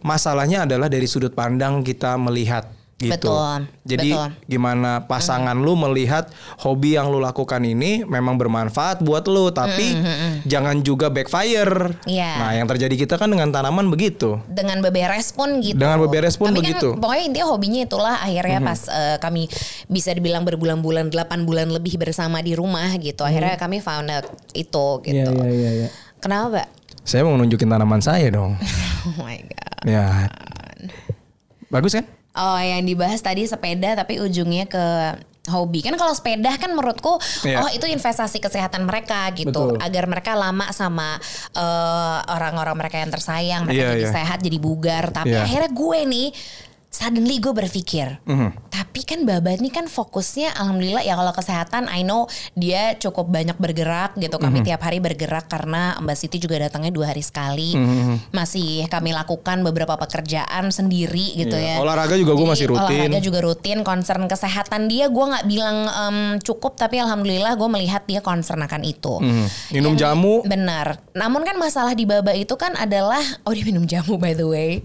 masalahnya 0.06 0.70
adalah 0.70 0.86
dari 0.86 1.10
sudut 1.10 1.34
pandang 1.34 1.82
kita 1.82 2.14
melihat 2.14 2.77
gitu. 2.98 3.14
Betul, 3.14 3.70
Jadi 3.86 4.10
betul. 4.10 4.26
gimana 4.50 5.06
pasangan 5.06 5.54
lu 5.54 5.78
melihat 5.78 6.26
hobi 6.58 6.98
yang 6.98 7.06
lu 7.08 7.22
lakukan 7.22 7.62
ini 7.62 8.02
memang 8.02 8.34
bermanfaat 8.34 9.00
buat 9.00 9.22
lu 9.30 9.54
tapi 9.54 9.94
jangan 10.44 10.82
juga 10.82 11.06
backfire. 11.06 11.94
Iya. 12.04 12.30
Nah, 12.36 12.50
yang 12.58 12.66
terjadi 12.66 12.98
kita 12.98 13.14
kan 13.14 13.30
dengan 13.30 13.54
tanaman 13.54 13.86
begitu. 13.86 14.42
dengan 14.50 14.82
beberes 14.82 15.30
pun 15.30 15.62
gitu. 15.62 15.78
Dengan 15.78 16.02
beberes 16.02 16.34
pun 16.34 16.50
Tapi 16.50 16.58
begitu. 16.58 16.88
Mhm. 16.90 16.94
Kan, 16.98 17.02
pokoknya 17.06 17.22
intinya 17.24 17.46
hobinya 17.46 17.80
itulah 17.86 18.16
akhirnya 18.18 18.58
pas 18.60 18.80
eh, 18.84 19.16
kami 19.18 19.46
bisa 19.86 20.10
dibilang 20.10 20.42
berbulan-bulan 20.42 21.14
8 21.14 21.46
bulan 21.46 21.70
lebih 21.70 22.02
bersama 22.02 22.42
di 22.42 22.58
rumah 22.58 22.90
gitu. 22.98 23.22
Akhirnya 23.22 23.54
Mhm. 23.54 23.62
kami 23.62 23.76
found 23.78 24.10
out 24.10 24.26
itu 24.52 24.86
gitu. 25.06 25.30
iya 25.46 25.70
iya. 25.86 25.88
Kenapa, 26.18 26.50
Mbak? 26.50 26.68
Saya 27.06 27.22
mau 27.22 27.38
nunjukin 27.38 27.70
tanaman 27.70 28.02
saya 28.02 28.26
dong. 28.28 28.58
Oh 29.08 29.22
my 29.22 29.38
god. 29.38 29.78
ya. 29.86 30.26
Bagus 31.70 31.94
kan? 31.94 32.04
Oh, 32.38 32.54
yang 32.56 32.86
dibahas 32.86 33.18
tadi 33.18 33.42
sepeda 33.44 33.98
tapi 33.98 34.22
ujungnya 34.22 34.64
ke 34.64 34.84
hobi. 35.48 35.80
Kan 35.80 35.96
kalau 35.96 36.12
sepeda 36.12 36.54
kan 36.54 36.70
menurutku 36.70 37.16
Iya. 37.42 37.64
oh 37.64 37.68
itu 37.72 37.88
investasi 37.88 38.38
kesehatan 38.38 38.84
mereka 38.84 39.32
gitu 39.32 39.48
Betul. 39.50 39.80
agar 39.80 40.04
mereka 40.04 40.36
lama 40.36 40.68
sama 40.70 41.16
eh, 41.56 42.18
orang-orang 42.28 42.76
mereka 42.76 42.96
yang 43.00 43.10
tersayang, 43.10 43.64
mereka 43.64 43.80
Iya, 43.80 43.88
jadi 43.96 44.06
iya. 44.06 44.14
sehat, 44.14 44.38
jadi 44.44 44.58
bugar. 44.60 45.08
Tapi 45.10 45.32
Iya. 45.34 45.42
akhirnya 45.48 45.70
gue 45.72 45.98
nih 46.06 46.28
suddenly 46.88 47.36
gue 47.36 47.52
berpikir, 47.52 48.16
Mhm. 48.24 48.72
tapi 48.72 49.04
kan 49.04 49.22
Baba 49.22 49.52
ini 49.52 49.68
kan 49.68 49.86
fokusnya 49.86 50.56
alhamdulillah 50.56 51.00
ya 51.00 51.14
kalau 51.14 51.30
kesehatan 51.30 51.84
I 51.86 52.00
know 52.00 52.24
dia 52.54 52.96
cukup 52.96 53.28
banyak 53.28 53.54
bergerak 53.54 54.16
gitu. 54.16 54.34
Kami 54.34 54.64
tiap 54.64 54.80
hari 54.80 54.96
bergerak 54.96 55.46
karena 55.46 55.94
Mbak 56.00 56.16
Siti 56.16 56.36
juga 56.36 56.58
datangnya 56.58 56.88
dua 56.88 57.12
hari 57.12 57.20
sekali. 57.20 57.76
Mhm. 57.76 58.32
Masih 58.32 58.88
kami 58.88 59.12
lakukan 59.12 59.60
beberapa 59.62 59.94
pekerjaan 59.96 60.68
sendiri 60.68 61.36
gitu 61.36 61.54
Iya. 61.54 61.76
ya. 61.76 61.84
Olahraga 61.84 62.16
juga 62.16 62.32
gue 62.32 62.48
masih 62.48 62.66
rutin. 62.66 63.04
Olahraga 63.04 63.20
juga 63.20 63.38
rutin. 63.44 63.78
Concern 63.84 64.24
kesehatan 64.24 64.88
dia 64.88 65.06
gue 65.06 65.24
nggak 65.28 65.44
bilang 65.44 65.78
em, 65.86 66.18
cukup 66.40 66.74
tapi 66.74 66.98
alhamdulillah 66.98 67.52
gue 67.54 67.68
melihat 67.68 68.02
dia 68.04 68.18
concern 68.18 68.58
akan 68.60 68.82
itu. 68.82 69.20
Mhm. 69.20 69.46
Minum 69.70 69.92
Yang- 69.92 70.00
jamu. 70.02 70.34
Benar. 70.42 71.04
Namun 71.12 71.44
kan 71.44 71.56
masalah 71.56 71.92
di 71.92 72.08
Baba 72.08 72.32
itu 72.32 72.56
kan 72.56 72.72
adalah 72.74 73.20
oh 73.44 73.52
dia 73.52 73.62
minum 73.62 73.84
jamu 73.84 74.16
by 74.16 74.32
the 74.32 74.48
way. 74.48 74.80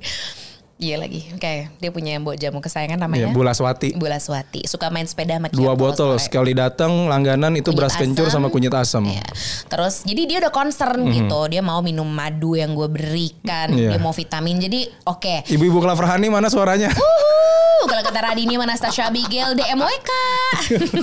Iya 0.76 0.98
lagi. 0.98 1.22
Oke, 1.32 1.70
dia 1.72 1.90
punya 1.90 2.18
yang 2.18 2.26
bawa 2.26 2.34
jamu 2.34 2.58
kesayangan 2.58 2.98
Iya, 2.98 3.04
namanya 3.06 3.28
Bulaswati. 3.30 3.94
Bulaswati. 3.94 4.66
Suka 4.66 4.90
main 4.90 5.06
sepeda 5.06 5.38
sama 5.38 5.48
Dua 5.48 5.78
botol 5.78 6.18
soalnya. 6.18 6.26
sekali 6.26 6.52
datang 6.52 7.08
langganan 7.08 7.54
itu 7.54 7.70
Kunyit 7.70 7.78
beras 7.78 7.94
kencur 7.96 8.26
asam. 8.26 8.36
sama 8.36 8.48
kunyit 8.50 8.74
asam. 8.74 9.06
Iya. 9.06 9.22
Terus 9.70 10.02
jadi 10.02 10.22
dia 10.26 10.38
udah 10.42 10.52
concern 10.52 10.98
gitu. 11.08 11.40
Dia 11.48 11.62
mau 11.62 11.80
minum 11.80 12.04
madu 12.04 12.54
yang 12.54 12.74
gue 12.74 12.90
berikan. 12.90 13.70
Iya. 13.70 13.96
Dia 13.96 14.00
mau 14.00 14.12
vitamin. 14.12 14.60
Jadi 14.60 14.90
oke. 15.04 15.46
Ibu-ibu 15.46 15.78
Clover 15.80 16.10
Honey 16.10 16.28
mana 16.28 16.50
suaranya? 16.50 16.90
Uh, 16.90 17.86
kalau 17.86 18.02
kata 18.02 18.20
Radini 18.22 18.58
Anastasia 18.58 19.08
Abigail 19.08 19.54
DMWK. 19.54 20.12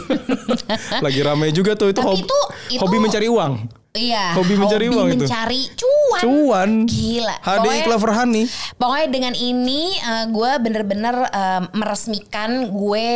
Lagi 1.00 1.20
rame 1.20 1.46
juga 1.50 1.72
tuh 1.72 1.88
itu, 1.88 1.96
Tapi 1.96 2.08
hobi, 2.10 2.20
itu- 2.20 2.46
itu- 2.70 2.80
hobi 2.80 2.96
mencari 2.98 3.28
uang. 3.28 3.79
Iya. 3.90 4.38
Hobi 4.38 4.54
mencari 4.54 4.86
uang 4.86 5.08
itu. 5.08 5.26
mencari 5.26 5.60
cuan. 5.74 6.20
Cuan. 6.20 6.70
Gila. 6.86 7.36
HDI 7.36 7.58
Pokoknya- 7.58 7.84
Clover 7.84 8.12
Honey. 8.14 8.44
Pokoknya 8.78 9.08
dengan 9.08 9.34
ini 9.34 9.82
eh, 9.92 10.24
gue 10.26 10.50
bener-bener 10.58 11.16
em, 11.26 11.64
meresmikan 11.74 12.50
gue 12.68 13.06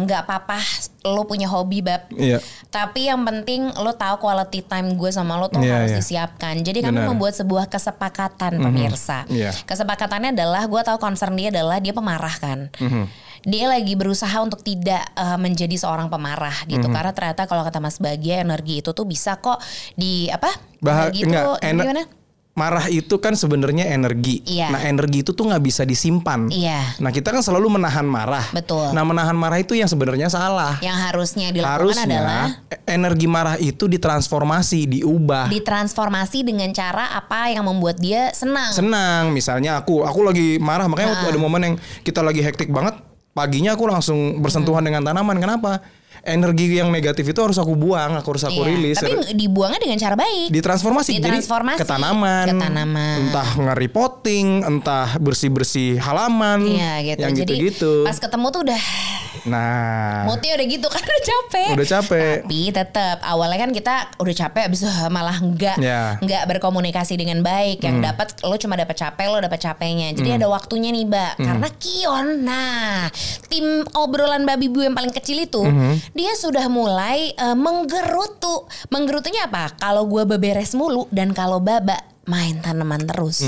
nggak 0.00 0.20
apa-apa 0.24 0.56
lo 1.04 1.22
punya 1.24 1.44
hobi 1.44 1.84
bab. 1.84 2.08
Iya. 2.10 2.40
Tapi 2.66 3.06
yang 3.06 3.20
penting 3.22 3.68
lo 3.74 3.92
tahu 3.92 4.16
quality 4.18 4.64
time 4.64 4.96
gue 4.96 5.10
sama 5.10 5.36
lo 5.36 5.46
tuh 5.46 5.60
Iya, 5.60 5.72
harus 5.78 5.92
iya. 5.92 5.98
disiapkan. 6.00 6.56
Jadi 6.58 6.80
kami 6.80 6.98
Benar. 6.98 7.10
membuat 7.10 7.36
sebuah 7.36 7.68
kesepakatan 7.68 8.56
pemirsa. 8.58 9.28
Iya. 9.28 9.52
Kesepakatannya 9.62 10.32
adalah 10.32 10.64
gue 10.64 10.80
tahu 10.80 10.96
concern 10.96 11.36
dia 11.36 11.52
adalah 11.52 11.76
dia 11.78 11.92
pemarah 11.92 12.32
kan. 12.34 12.72
Mhm. 12.74 13.04
Dia 13.44 13.68
lagi 13.68 13.92
berusaha 13.92 14.34
untuk 14.40 14.60
tidak 14.60 15.04
eh, 15.12 15.36
menjadi 15.36 15.76
seorang 15.76 16.08
pemarah 16.08 16.64
gitu. 16.64 16.88
Mhm. 16.88 16.94
Karena 16.94 17.12
ternyata 17.12 17.44
kalau 17.44 17.62
kata 17.62 17.78
Mas 17.78 18.00
Bagia 18.00 18.40
energi 18.40 18.80
itu 18.80 18.90
tuh 18.90 19.04
bisa 19.04 19.36
kok 19.36 19.60
di 19.94 20.26
apa? 20.28 20.48
Bah 20.80 21.08
energi 21.08 21.20
enggak, 21.24 21.44
itu 21.44 21.50
ener- 21.62 21.86
gimana? 21.86 22.04
marah 22.54 22.86
itu 22.86 23.18
kan 23.18 23.34
sebenarnya 23.34 23.90
energi. 23.90 24.38
Iya. 24.46 24.70
Nah 24.70 24.86
energi 24.86 25.26
itu 25.26 25.34
tuh 25.34 25.50
nggak 25.50 25.58
bisa 25.58 25.82
disimpan. 25.82 26.46
Iya. 26.54 27.02
Nah 27.02 27.10
kita 27.10 27.34
kan 27.34 27.42
selalu 27.42 27.66
menahan 27.68 28.06
marah. 28.06 28.46
Betul. 28.54 28.94
Nah 28.94 29.02
menahan 29.02 29.34
marah 29.34 29.58
itu 29.58 29.74
yang 29.74 29.90
sebenarnya 29.90 30.30
salah. 30.30 30.78
Yang 30.78 30.98
harusnya 31.02 31.50
dilakukan 31.50 31.74
Harusnya 31.82 32.06
adalah 32.06 32.44
e- 32.70 32.82
energi 32.86 33.26
marah 33.26 33.58
itu 33.58 33.90
ditransformasi, 33.90 34.86
diubah. 34.86 35.50
ditransformasi 35.50 36.46
dengan 36.46 36.70
cara 36.70 37.10
apa 37.10 37.50
yang 37.50 37.66
membuat 37.66 37.98
dia 37.98 38.30
senang. 38.30 38.70
Senang, 38.70 39.34
misalnya 39.34 39.82
aku, 39.82 40.06
aku 40.06 40.22
lagi 40.22 40.56
marah 40.62 40.86
makanya 40.86 41.10
Nah. 41.10 41.14
waktu 41.18 41.34
ada 41.34 41.40
momen 41.42 41.60
yang 41.60 41.74
kita 42.06 42.22
lagi 42.22 42.38
hektik 42.38 42.70
banget. 42.70 42.94
Paginya 43.34 43.74
aku 43.74 43.90
langsung 43.90 44.38
bersentuhan 44.38 44.86
dengan 44.86 45.02
tanaman. 45.02 45.36
Kenapa? 45.42 45.82
Energi 46.24 46.74
yang 46.74 46.88
negatif 46.88 47.24
itu 47.26 47.36
harus 47.36 47.54
aku 47.54 47.72
buang, 47.72 48.16
aku 48.16 48.28
harus 48.32 48.44
aku 48.44 48.60
Iya, 48.60 48.68
rilis. 48.72 48.96
Tapi 48.96 49.12
dibuangnya 49.32 49.78
dengan 49.78 49.98
cara 49.98 50.16
baik. 50.16 50.48
ditransformasi 50.48 51.10
Ditransformasi. 51.16 51.76
jadi 51.76 51.80
ke 51.80 51.86
tanaman, 51.86 52.44
Ke 52.46 52.54
tanaman. 52.56 53.16
entah 53.22 53.48
nge-repotting, 53.54 54.48
entah 54.62 55.08
bersih-bersih 55.18 55.96
halaman, 55.98 56.64
Iya 56.64 56.92
gitu. 57.04 57.20
yang 57.20 57.32
Jadi 57.34 57.52
gitu-gitu. 57.54 57.92
pas 58.02 58.16
ketemu 58.16 58.46
tuh 58.48 58.60
udah 58.64 58.82
Nah, 59.44 60.24
moodnya 60.24 60.56
udah 60.56 60.66
gitu 60.66 60.86
karena 60.94 61.16
capek. 61.20 61.68
udah 61.76 61.88
capek. 61.90 62.36
Tapi 62.42 62.60
tetap 62.72 63.16
awalnya 63.20 63.58
kan 63.58 63.70
kita 63.70 63.94
udah 64.16 64.34
capek 64.34 64.62
abis 64.64 64.80
itu 64.80 64.90
malah 65.10 65.36
enggak 65.36 65.76
Ya. 65.76 66.16
enggak 66.18 66.48
berkomunikasi 66.48 67.14
dengan 67.14 67.44
baik. 67.44 67.78
Yang 67.78 67.96
dapat 68.02 68.28
lo 68.40 68.56
cuma 68.56 68.74
dapat 68.74 68.96
capek, 68.96 69.26
lo 69.28 69.38
dapat 69.38 69.60
capeknya. 69.60 70.14
Jadi 70.14 70.30
ada 70.34 70.48
waktunya 70.48 70.88
nih, 70.88 71.04
Mbak. 71.04 71.32
Karena 71.36 71.68
Kion 71.76 72.26
nah, 72.40 73.10
tim 73.46 73.64
obrolan 73.92 74.48
babi 74.48 74.66
bu 74.66 74.80
yang 74.80 74.96
paling 74.96 75.12
kecil 75.12 75.36
itu 75.38 75.60
dia 76.14 76.32
sudah 76.38 76.70
mulai 76.70 77.34
eh, 77.34 77.56
menggerutu. 77.58 78.70
Menggerutunya 78.88 79.50
apa? 79.50 79.74
Kalau 79.76 80.06
gua 80.06 80.24
beberes 80.24 80.72
mulu 80.72 81.10
dan 81.10 81.34
kalau 81.34 81.58
Baba 81.58 81.98
main 82.24 82.62
tanaman 82.64 83.04
terus. 83.04 83.44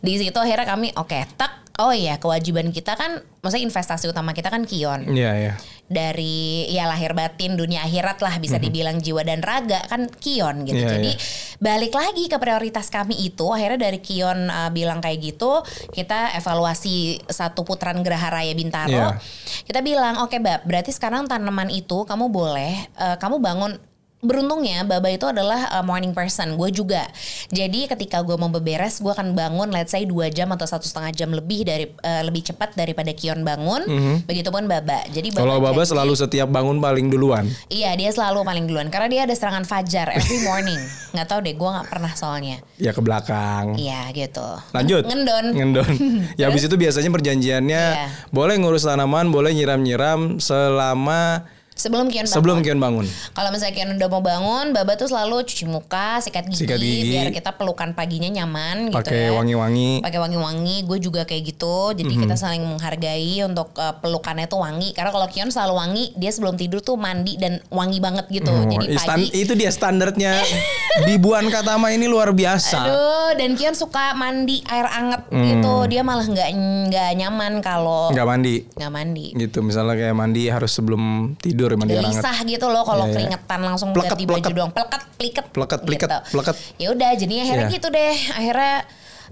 Di 0.00 0.12
situ 0.16 0.38
akhirnya 0.38 0.64
kami 0.64 0.96
oke, 0.96 1.18
tak 1.36 1.63
Oh 1.74 1.90
iya, 1.90 2.22
kewajiban 2.22 2.70
kita 2.70 2.94
kan 2.94 3.18
maksudnya 3.42 3.66
investasi 3.66 4.06
utama 4.06 4.30
kita 4.30 4.46
kan 4.46 4.62
Kion 4.62 5.10
Iya, 5.10 5.32
iya. 5.34 5.54
dari 5.90 6.70
ya 6.70 6.86
lahir 6.86 7.18
batin 7.18 7.58
dunia 7.58 7.82
akhirat 7.82 8.22
lah 8.22 8.38
bisa 8.38 8.62
dibilang 8.62 9.02
jiwa 9.02 9.26
dan 9.26 9.42
raga 9.42 9.82
kan 9.90 10.06
Kion 10.06 10.62
gitu. 10.62 10.78
Iya, 10.78 10.90
Jadi 10.94 11.10
iya. 11.18 11.58
balik 11.58 11.90
lagi 11.98 12.30
ke 12.30 12.38
prioritas 12.38 12.94
kami 12.94 13.18
itu 13.26 13.50
akhirnya 13.50 13.90
dari 13.90 13.98
Kion 13.98 14.54
uh, 14.54 14.70
bilang 14.70 15.02
kayak 15.02 15.18
gitu 15.34 15.66
kita 15.90 16.38
evaluasi 16.38 17.18
satu 17.26 17.66
putaran 17.66 17.98
Geraha 18.06 18.30
Raya 18.30 18.54
Bintaro. 18.54 18.94
Iya. 18.94 19.18
Kita 19.66 19.82
bilang 19.82 20.22
oke 20.22 20.38
Bab 20.38 20.62
berarti 20.62 20.94
sekarang 20.94 21.26
tanaman 21.26 21.74
itu 21.74 22.06
kamu 22.06 22.30
boleh 22.30 22.86
uh, 23.02 23.18
kamu 23.18 23.42
bangun 23.42 23.82
Beruntungnya 24.24 24.82
Baba 24.82 25.06
itu 25.06 25.28
adalah 25.28 25.68
uh, 25.70 25.84
morning 25.84 26.10
person, 26.10 26.56
gue 26.56 26.72
juga. 26.72 27.04
Jadi 27.48 27.84
ketika 27.86 28.24
gue 28.24 28.34
mau 28.34 28.48
beberes, 28.48 28.98
gue 28.98 29.12
akan 29.12 29.36
bangun, 29.36 29.68
let's 29.68 29.92
say 29.92 30.02
dua 30.02 30.26
jam 30.26 30.48
atau 30.48 30.64
satu 30.64 30.82
setengah 30.82 31.12
jam 31.12 31.28
lebih 31.28 31.62
dari 31.62 31.92
uh, 32.00 32.24
lebih 32.24 32.40
cepat 32.42 32.72
daripada 32.72 33.12
Kion 33.12 33.44
bangun. 33.44 33.84
Begitupun 34.24 34.64
Baba. 34.64 35.04
Jadi 35.06 35.28
Mhm. 35.30 35.36
Kalau 35.36 35.60
Baba 35.60 35.84
selalu 35.84 36.14
setiap 36.14 36.48
bangun 36.48 36.80
paling 36.80 37.08
duluan. 37.08 37.44
Iya 37.68 37.92
dia 37.94 38.08
selalu 38.08 38.40
paling 38.42 38.64
duluan 38.64 38.88
karena 38.88 39.06
dia 39.06 39.20
ada 39.24 39.34
serangan 39.34 39.62
fajar 39.62 40.08
every 40.10 40.40
morning. 40.40 40.80
nggak 41.12 41.26
tahu 41.26 41.44
deh, 41.44 41.52
gue 41.52 41.68
nggak 41.68 41.88
pernah 41.90 42.12
soalnya. 42.14 42.64
Ya 42.76 42.90
ke 42.90 43.00
belakang. 43.00 43.76
Iya 43.76 44.08
gitu. 44.10 44.46
Lanjut. 44.72 45.04
Ngendon. 45.04 45.46
Ngendon. 45.52 45.92
ya 46.40 46.48
habis 46.48 46.64
itu 46.64 46.74
biasanya 46.74 47.10
perjanjiannya 47.10 47.82
Iya. 47.84 48.06
boleh 48.30 48.56
ngurus 48.56 48.86
tanaman, 48.86 49.28
boleh 49.28 49.52
nyiram-nyiram 49.52 50.38
selama 50.38 51.44
Sebelum 51.74 52.06
Kion 52.06 52.22
bangun. 52.22 52.30
sebelum 52.32 52.58
Kion 52.60 52.78
bangun. 52.78 53.06
Kalau 53.32 53.50
misalnya 53.50 53.74
Kion 53.74 53.90
udah 53.94 54.08
mau 54.08 54.22
bangun, 54.22 54.70
Baba 54.70 54.94
tuh 54.94 55.06
selalu 55.06 55.42
cuci 55.42 55.66
muka, 55.66 56.18
sikat 56.18 56.46
gigi, 56.46 56.62
Sikat 56.62 56.78
gigi. 56.78 57.10
biar 57.10 57.28
kita 57.30 57.50
pelukan 57.52 57.92
paginya 57.92 58.30
nyaman 58.32 58.88
gitu 58.88 58.96
Pakai 58.96 59.26
ya. 59.26 59.34
wangi-wangi. 59.34 59.98
Pakai 60.00 60.20
wangi-wangi, 60.20 60.76
gue 60.82 60.98
juga 60.98 61.22
kayak 61.22 61.42
gitu. 61.44 61.90
Jadi 61.92 62.14
kita 62.16 62.34
saling 62.34 62.62
menghargai 62.62 63.02
untuk 63.42 63.74
uh, 63.74 63.98
pelukannya 63.98 64.46
tuh 64.46 64.62
wangi. 64.62 64.94
Karena 64.94 65.10
kalau 65.10 65.26
Kion 65.26 65.50
selalu 65.50 65.74
wangi, 65.74 66.04
dia 66.14 66.30
sebelum 66.30 66.54
tidur 66.54 66.78
tuh 66.78 66.94
mandi 66.94 67.34
dan 67.34 67.58
wangi 67.68 67.98
banget 67.98 68.30
gitu. 68.30 68.48
Oh, 68.48 68.64
Jadi 68.64 68.94
pagi 68.96 69.34
itu 69.34 69.52
dia 69.52 69.68
standarnya 69.68 70.38
di 71.06 71.18
Buan 71.18 71.50
Katama 71.50 71.90
ini 71.90 72.06
luar 72.06 72.30
biasa. 72.30 72.78
Aduh, 72.80 73.30
dan 73.34 73.50
Kion 73.54 73.74
suka 73.74 74.14
mandi 74.14 74.62
air 74.64 74.86
anget 74.86 75.26
gitu. 75.26 75.74
Dia 75.86 76.00
malah 76.00 76.22
nggak 76.22 76.48
nggak 76.86 77.10
nyaman 77.16 77.52
kalau 77.58 78.14
Nggak 78.14 78.26
mandi. 78.26 78.56
nggak 78.70 78.92
mandi. 78.92 79.26
Gitu 79.34 79.58
misalnya 79.58 79.94
kayak 79.96 80.14
mandi 80.14 80.46
harus 80.46 80.70
sebelum 80.70 81.02
tidur 81.36 81.63
ya 81.72 81.76
mandi 81.80 81.92
air 81.94 82.04
hangat. 82.04 82.20
Gelisah 82.20 82.36
gitu 82.44 82.66
loh 82.68 82.82
kalau 82.84 83.04
Iya, 83.04 83.08
iya. 83.08 83.14
keringetan 83.16 83.60
langsung 83.64 83.88
Pleket, 83.94 84.10
ganti 84.12 84.24
baju 84.28 84.50
doang. 84.52 84.70
Pleket, 84.74 85.02
pliket. 85.16 85.44
Pleket, 85.48 85.80
pliket, 85.86 86.08
gitu. 86.10 86.18
pleket. 86.34 86.56
Ya 86.76 86.88
udah, 86.92 87.10
jadinya 87.16 87.42
akhirnya 87.46 87.66
Iya. 87.68 87.76
gitu 87.78 87.88
deh. 87.88 88.14
Akhirnya 88.34 88.74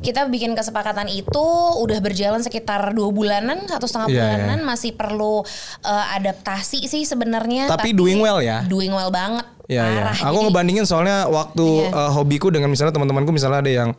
kita 0.00 0.24
bikin 0.26 0.54
kesepakatan 0.54 1.06
itu 1.06 1.44
udah 1.76 1.98
berjalan 2.00 2.40
sekitar 2.40 2.94
dua 2.94 3.12
bulanan, 3.12 3.68
satu 3.68 3.84
setengah 3.84 4.08
Iya, 4.08 4.16
bulanan 4.16 4.58
masih 4.64 4.96
perlu 4.96 5.44
uh, 5.82 6.06
adaptasi 6.16 6.88
sih 6.88 7.02
sebenarnya. 7.04 7.68
Tapi 7.68 7.92
doing 7.92 8.16
well 8.16 8.40
ya. 8.40 8.64
Doing 8.64 8.90
well 8.90 9.10
banget. 9.10 9.44
Ya, 9.70 9.88
ya. 9.88 10.10
Aku 10.26 10.42
Jadi- 10.42 10.46
ngebandingin 10.50 10.84
soalnya 10.84 11.30
waktu 11.30 11.64
Iya. 11.86 11.94
uh, 11.94 12.10
hobiku 12.12 12.50
dengan 12.50 12.68
misalnya 12.68 12.92
teman-temanku 12.92 13.30
misalnya 13.30 13.62
ada 13.62 13.72
yang 13.72 13.90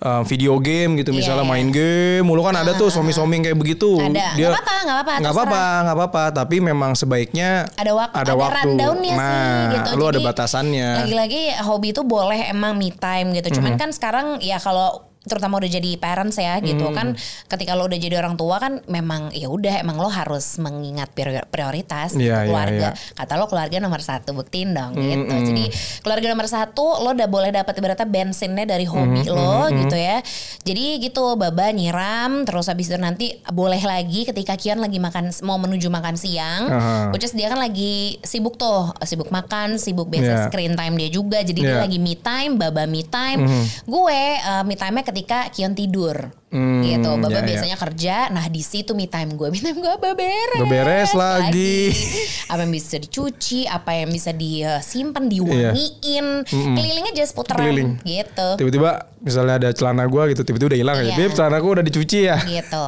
uh, 0.00 0.22
video 0.24 0.56
game 0.56 0.94
gitu 0.96 1.10
Iya, 1.10 1.18
misalnya 1.20 1.44
iya. 1.44 1.52
main 1.52 1.68
game, 1.68 2.22
mulu 2.24 2.40
kan 2.40 2.56
ada 2.56 2.72
tuh 2.72 2.88
suami-suami 2.88 3.42
kayak 3.42 3.58
begitu. 3.58 3.98
Ada. 3.98 4.38
Nggak 4.38 4.52
apa-apa, 4.54 4.74
nggak 4.78 4.96
apa-apa, 4.96 5.12
apa-apa, 5.28 5.62
nggak 5.84 5.96
apa-apa. 5.98 6.22
Tapi 6.32 6.56
memang 6.62 6.94
sebaiknya 6.94 7.66
ada 7.76 7.92
waktu 7.92 8.14
ada 8.14 8.32
waktu. 8.32 8.56
rundownnya 8.72 9.14
nah, 9.18 9.26
sih 9.26 9.44
gitu. 9.74 9.90
lu 9.98 10.04
ada 10.06 10.16
Jadi, 10.16 10.26
batasannya. 10.32 10.88
Lagi-lagi 11.04 11.42
hobi 11.66 11.88
itu 11.90 12.02
boleh 12.06 12.40
emang 12.48 12.72
me 12.78 12.88
time 12.88 13.34
gitu. 13.34 13.58
Cuman 13.58 13.74
Mhm. 13.74 13.80
kan 13.82 13.90
sekarang 13.92 14.26
ya 14.40 14.56
kalau 14.56 15.07
terutama 15.28 15.56
udah 15.56 15.70
jadi 15.70 15.90
parents 15.94 16.36
ya 16.36 16.58
gitu 16.58 16.88
Mhm. 16.88 16.94
kan 16.94 17.06
ketika 17.46 17.72
lo 17.72 17.84
udah 17.84 17.96
jadi 17.96 18.16
orang 18.16 18.34
tua 18.34 18.56
kan 18.56 18.80
memang 18.86 19.30
ya 19.30 19.46
udah 19.46 19.78
emang 19.78 19.96
lo 19.96 20.08
harus 20.08 20.56
mengingat 20.56 21.12
prior- 21.12 21.46
prioritas 21.46 22.12
gitu, 22.12 22.26
Iya, 22.26 22.44
keluarga 22.44 22.88
iya. 22.92 23.14
kata 23.14 23.32
lo 23.34 23.46
keluarga 23.46 23.76
nomor 23.78 24.00
satu 24.00 24.32
buktiin 24.32 24.72
dong 24.72 24.92
gitu 24.94 25.28
Mhm. 25.28 25.46
jadi 25.46 25.64
keluarga 26.00 26.26
nomor 26.28 26.46
satu 26.46 26.98
lo 26.98 27.12
udah 27.12 27.28
boleh 27.28 27.50
dapat 27.50 27.74
ibaratnya 27.74 28.04
bensinnya 28.04 28.64
dari 28.64 28.84
hobi 28.84 29.22
Mhm, 29.22 29.30
lo 29.30 29.68
gitu 29.70 29.94
ya 29.94 30.18
jadi 30.62 30.84
gitu 30.98 31.36
baba 31.36 31.68
nyiram 31.70 32.42
terus 32.42 32.66
habis 32.66 32.86
itu 32.86 32.96
nanti 32.96 33.26
boleh 33.48 33.80
lagi 33.80 34.24
ketika 34.24 34.54
Kian 34.54 34.78
lagi 34.78 34.96
makan 34.96 35.28
mau 35.42 35.56
menuju 35.56 35.88
makan 35.88 36.14
siang 36.14 36.62
which 37.10 37.22
is 37.22 37.32
dia 37.32 37.46
kan 37.46 37.58
lagi 37.58 38.16
sibuk 38.22 38.56
tuh 38.56 38.90
sibuk 39.02 39.28
makan 39.28 39.76
sibuk 39.76 40.06
biasa 40.06 40.26
Iya. 40.28 40.44
screen 40.46 40.72
time 40.72 40.94
dia 40.94 41.08
juga 41.08 41.38
jadi 41.40 41.56
dia 41.58 41.74
Iya. 41.74 41.82
lagi 41.84 41.98
me 41.98 42.14
time 42.14 42.56
baba 42.56 42.84
me 42.84 43.02
time 43.02 43.44
gue 43.84 44.20
uh, 44.40 44.62
me 44.62 44.74
time 44.74 44.94
nya 44.94 45.04
ketika 45.18 45.50
Kion 45.50 45.74
tidur 45.74 46.30
Hmm, 46.48 46.80
gitu 46.80 47.04
iya, 47.04 47.20
baba 47.20 47.28
iya. 47.30 47.44
biasanya 47.44 47.76
kerja 47.76 48.16
nah 48.28 48.48
di 48.48 48.60
situ 48.60 48.96
me 48.96 49.04
time 49.04 49.36
gue 49.36 49.48
me 49.52 49.60
time 49.60 49.76
gue 49.76 49.94
beberes 49.98 50.56
Beberes 50.58 51.10
lagi. 51.12 51.92
apa 52.50 52.64
yang 52.64 52.72
bisa 52.72 52.96
dicuci 52.96 53.64
apa 53.64 53.90
yang 53.92 54.08
bisa 54.08 54.32
disimpan 54.32 55.28
diwangiin 55.28 56.26
kelilingnya 56.48 57.12
just 57.14 57.32
putaran 57.32 57.60
Iya. 57.60 57.68
Keliling. 57.68 57.90
gitu 58.00 58.48
Tiba-tiba 58.56 58.90
misalnya 59.18 59.54
ada 59.58 59.70
celana 59.72 60.06
gua 60.06 60.24
gitu, 60.26 60.40
tiba-tiba 60.40 60.72
udah 60.72 60.78
hilang 60.78 60.96
Iya. 60.96 61.10
ya. 61.10 61.16
Beb, 61.18 61.30
celanaku 61.34 61.66
udah 61.68 61.84
dicuci 61.84 62.18
ya. 62.24 62.38
gitu. 62.40 62.84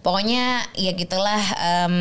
Pokoknya 0.00 0.64
ya 0.72 0.90
gitulah. 0.92 1.42
em, 1.54 1.94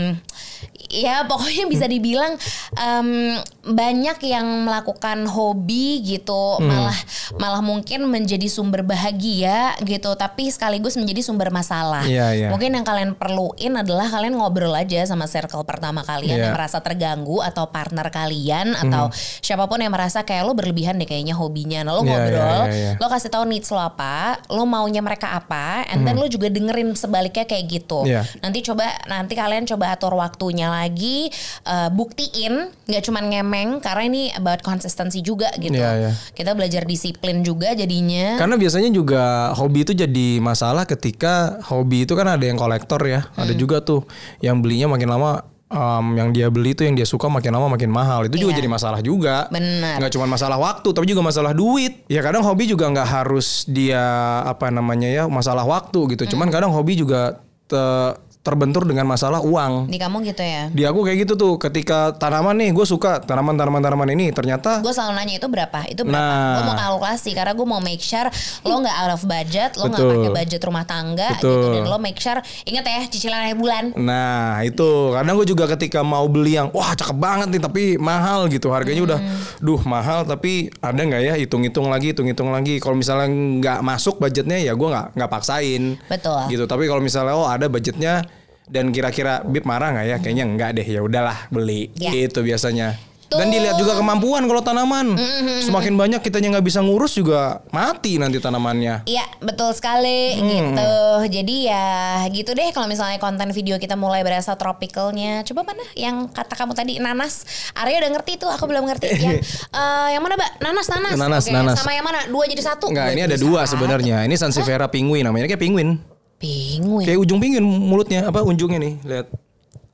ya 0.88 1.26
pokoknya 1.26 1.67
bisa 1.67 1.86
dibilang 1.86 2.39
em, 2.73 3.36
banyak 3.65 4.17
yang 4.23 4.45
melakukan 4.63 5.26
hobi 5.26 5.99
gitu, 6.02 6.58
Hmm. 6.58 6.63
malah 6.65 6.97
malah 7.36 7.62
mungkin 7.62 8.08
menjadi 8.08 8.47
sumber 8.47 8.82
bahagia 8.82 9.76
gitu, 9.82 10.15
tapi 10.15 10.47
sekaligus 10.47 10.95
menjadi 11.03 11.21
sumber 11.21 11.51
masalah. 11.51 12.07
Iya, 12.07 12.31
iya. 12.33 12.47
Mungkin 12.49 12.71
yang 12.71 12.85
kalian 12.87 13.11
perluin 13.13 13.73
adalah 13.75 14.07
kalian 14.07 14.39
ngobrol 14.39 14.71
aja 14.71 15.03
sama 15.03 15.27
circle 15.27 15.67
pertama 15.67 16.01
kalian 16.01 16.39
Iya. 16.39 16.43
yang 16.47 16.55
merasa 16.55 16.79
terganggu 16.79 17.43
atau 17.43 17.67
partner 17.67 18.07
kalian 18.07 18.73
atau 18.73 19.11
siapa 19.43 19.67
pun 19.67 19.83
yang 19.83 19.91
merasa 19.91 20.23
kayak 20.23 20.47
lo 20.47 20.55
berlebihan 20.55 20.95
deh 20.95 21.05
kayaknya 21.05 21.35
hobinya. 21.35 21.83
Nah 21.83 21.99
lo 21.99 22.01
Iya, 22.01 22.09
ngobrol, 22.15 22.61
iya, 22.65 22.71
iya, 22.71 22.91
iya. 22.95 23.01
lo 23.01 23.05
kasih 23.11 23.29
tahu 23.29 23.43
needs 23.45 23.67
lo 23.69 23.83
apa, 23.83 24.39
lo 24.47 24.63
maunya 24.63 25.03
mereka 25.03 25.35
apa, 25.35 25.83
and 25.91 26.07
then 26.07 26.15
lo 26.15 26.25
juga 26.25 26.47
dengerin 26.47 26.95
sebaliknya 26.95 27.43
kayak 27.43 27.65
gitu. 27.67 28.07
Iya. 28.07 28.23
Nanti 28.39 28.63
coba 28.63 28.87
nanti 29.05 29.33
kalian 29.35 29.67
coba 29.67 29.91
atur 29.91 30.15
waktunya 30.15 30.71
lagi, 30.71 31.27
eh, 31.67 31.89
buktiin 31.91 32.71
nggak 32.87 33.03
cuma 33.03 33.19
ngemeng 33.19 33.83
karena 33.83 34.03
ini 34.07 34.23
about 34.35 34.63
konsistensi 34.63 35.19
juga 35.19 35.51
gitu. 35.59 35.75
Iya, 35.75 35.91
iya. 35.99 36.11
Kita 36.31 36.53
belajar 36.53 36.85
disiplin 36.85 37.41
juga 37.41 37.73
jadinya. 37.73 38.37
Karena 38.39 38.55
biasanya 38.55 38.89
juga 38.93 39.51
hobi 39.57 39.83
itu 39.83 39.91
jadi 39.91 40.39
masalah 40.39 40.85
ketika 40.93 41.58
hobi 41.65 42.06
itu 42.06 42.13
kan 42.13 42.29
ada 42.29 42.41
yang 42.41 42.56
kolektor 42.56 43.01
ya, 43.01 43.25
Hmm. 43.34 43.43
ada 43.43 43.53
juga 43.53 43.82
tuh 43.82 44.06
yang 44.39 44.62
belinya 44.62 44.86
makin 44.88 45.10
lama 45.10 45.32
em, 45.67 46.06
yang 46.13 46.29
dia 46.29 46.53
beli 46.53 46.77
tuh 46.77 46.86
yang 46.86 46.93
dia 46.93 47.01
suka 47.03 47.25
makin 47.27 47.49
lama 47.49 47.65
makin 47.65 47.89
mahal. 47.89 48.29
Itu 48.29 48.38
juga 48.38 48.53
Iya. 48.53 48.60
jadi 48.62 48.69
masalah 48.69 49.01
juga. 49.01 49.49
Benar. 49.49 49.97
Nggak 49.97 50.13
cuma 50.13 50.29
masalah 50.29 50.62
waktu, 50.62 50.86
tapi 50.93 51.10
juga 51.10 51.25
masalah 51.25 51.49
duit. 51.51 52.06
Ya 52.06 52.21
kadang 52.21 52.45
hobi 52.45 52.69
juga 52.69 52.86
nggak 52.88 53.10
harus 53.10 53.65
dia 53.65 53.97
apa 54.45 54.69
namanya 54.69 55.10
ya 55.10 55.23
masalah 55.25 55.65
waktu 55.65 56.13
gitu. 56.13 56.38
Cuman 56.38 56.47
Hmm. 56.47 56.56
kadang 56.62 56.69
hobi 56.69 56.93
juga 56.93 57.41
te- 57.65 58.13
terbentur 58.43 58.84
dengan 58.84 59.08
masalah 59.08 59.39
uang. 59.39 59.88
Di 59.88 59.95
kamu 59.95 60.19
gitu 60.27 60.43
ya. 60.43 60.67
Di 60.67 60.84
aku 60.84 61.08
kayak 61.08 61.23
gitu 61.23 61.34
tuh, 61.34 61.56
ketika 61.56 62.12
tanaman 62.12 62.60
nih, 62.60 62.75
gue 62.75 62.84
suka 62.84 63.23
tanaman-tanaman 63.23 63.79
tanaman 63.79 64.10
ini, 64.12 64.36
ternyata 64.36 64.84
Gue 64.84 64.91
selalu 64.91 65.15
nanya 65.15 65.39
itu 65.39 65.47
berapa? 65.47 65.79
Itu 65.88 66.03
berapa? 66.03 66.19
Nah. 66.19 66.60
Gue 66.60 66.63
mau 66.67 66.75
kalkulasi 66.75 67.32
karena 67.32 67.56
gue 67.56 67.63
mau 67.63 67.79
make 67.79 68.03
sure 68.03 68.27
lo 68.67 68.84
nggak 68.84 68.95
out 68.99 69.12
of 69.15 69.23
budget, 69.23 69.71
lo 69.79 69.88
nggak 69.88 70.03
pakai 70.03 70.32
budget 70.36 70.62
rumah 70.62 70.84
tangga 70.84 71.39
Betul. 71.39 71.56
gitu 71.56 71.67
dan 71.71 71.84
lo 71.88 71.97
make 71.97 72.19
sure 72.19 72.36
inget 72.67 72.84
ya 72.84 73.01
cicilan 73.08 73.47
akhir 73.47 73.58
bulan. 73.58 73.84
Nah 73.95 74.60
itu 74.62 74.89
kadang 75.15 75.39
gue 75.39 75.47
juga 75.47 75.63
ketika 75.71 76.03
mau 76.03 76.27
beli 76.27 76.60
yang 76.60 76.67
wah 76.75 76.91
cakep 76.91 77.15
banget 77.15 77.47
nih 77.47 77.62
tapi 77.63 77.84
mahal 77.95 78.51
gitu 78.51 78.67
harganya 78.69 79.01
udah 79.01 79.19
Hmm. 79.23 79.39
duh 79.63 79.79
mahal 79.88 80.27
tapi 80.27 80.67
ada 80.84 80.99
nggak 80.99 81.21
ya 81.23 81.34
hitung-hitung 81.39 81.88
lagi 81.88 82.12
hitung-hitung 82.12 82.51
lagi 82.51 82.82
kalau 82.84 82.99
misalnya 82.99 83.29
nggak 83.32 83.79
masuk 83.79 84.19
budgetnya 84.19 84.60
ya 84.60 84.75
gue 84.75 84.84
nggak 84.84 85.15
nggak 85.15 85.29
paksain 85.32 85.95
Betul. 86.12 86.41
gitu 86.51 86.67
tapi 86.67 86.91
kalau 86.91 86.99
misalnya 86.99 87.32
oh 87.32 87.47
ada 87.47 87.71
budgetnya 87.71 88.25
dan 88.73 88.89
kira-kira 88.89 89.45
Bib 89.45 89.69
marah 89.69 89.93
nggak 89.93 90.05
ya? 90.09 90.17
Kayaknya 90.17 90.45
enggak 90.49 90.69
deh. 90.81 90.88
Ya 90.89 91.05
udahlah 91.05 91.45
beli. 91.53 91.93
Ya. 91.93 92.09
Gitu 92.09 92.41
biasanya. 92.41 92.97
Dan 93.33 93.49
dilihat 93.49 93.81
juga 93.81 93.97
kemampuan 93.97 94.45
kalau 94.45 94.62
tanaman. 94.62 95.17
Semakin 95.65 95.97
banyak 95.97 96.21
kitanya 96.21 96.53
nggak 96.53 96.69
bisa 96.69 96.86
ngurus 96.86 97.17
juga 97.17 97.65
mati 97.73 98.21
nanti 98.21 98.38
tanamannya. 98.38 99.09
Iya 99.09 99.25
betul 99.41 99.73
sekali 99.73 100.38
Hmm. 100.38 100.49
gitu. 100.53 100.93
Jadi 101.41 101.55
ya 101.65 102.21
gitu 102.29 102.53
deh 102.53 102.69
kalau 102.69 102.86
misalnya 102.86 103.17
konten 103.17 103.49
video 103.49 103.81
kita 103.81 103.97
mulai 103.97 104.21
berasa 104.21 104.53
tropicalnya. 104.53 105.41
Coba 105.49 105.65
mana 105.65 105.81
yang 105.97 106.29
kata 106.29 106.53
kamu 106.53 106.77
tadi 106.77 107.01
nanas. 107.01 107.41
Arya 107.73 108.05
udah 108.05 108.12
ngerti 108.21 108.38
tuh, 108.38 108.53
aku 108.53 108.69
belum 108.69 108.86
ngerti. 108.86 109.09
Yang 109.17 109.41
eh, 109.81 110.07
yang 110.13 110.21
mana, 110.21 110.38
Mbak? 110.38 110.51
Nanas, 110.62 110.88
nanas. 110.93 111.17
Nanas, 111.17 111.43
Oke, 111.49 111.53
nanas. 111.57 111.75
Sama 111.81 111.91
yang 111.97 112.05
mana? 112.05 112.19
Dua 112.29 112.45
jadi 112.45 112.62
satu. 112.62 112.93
Enggak, 112.93 113.09
Dua 113.09 113.15
ini 113.17 113.21
ada 113.25 113.38
dua 113.41 113.65
sebenarnya. 113.65 114.29
Ini 114.29 114.36
Sansevieria 114.38 114.86
penguin 114.93 115.25
namanya 115.25 115.49
kayak 115.49 115.57
penguin. 115.57 116.12
Penguin. 116.43 117.06
Kayak 117.08 117.19
ujung 117.23 117.39
penguin 117.39 117.63
mulutnya 117.63 118.27
apa 118.27 118.43
unjungnya 118.43 118.75
nih, 118.75 118.93
lihat. 119.08 119.27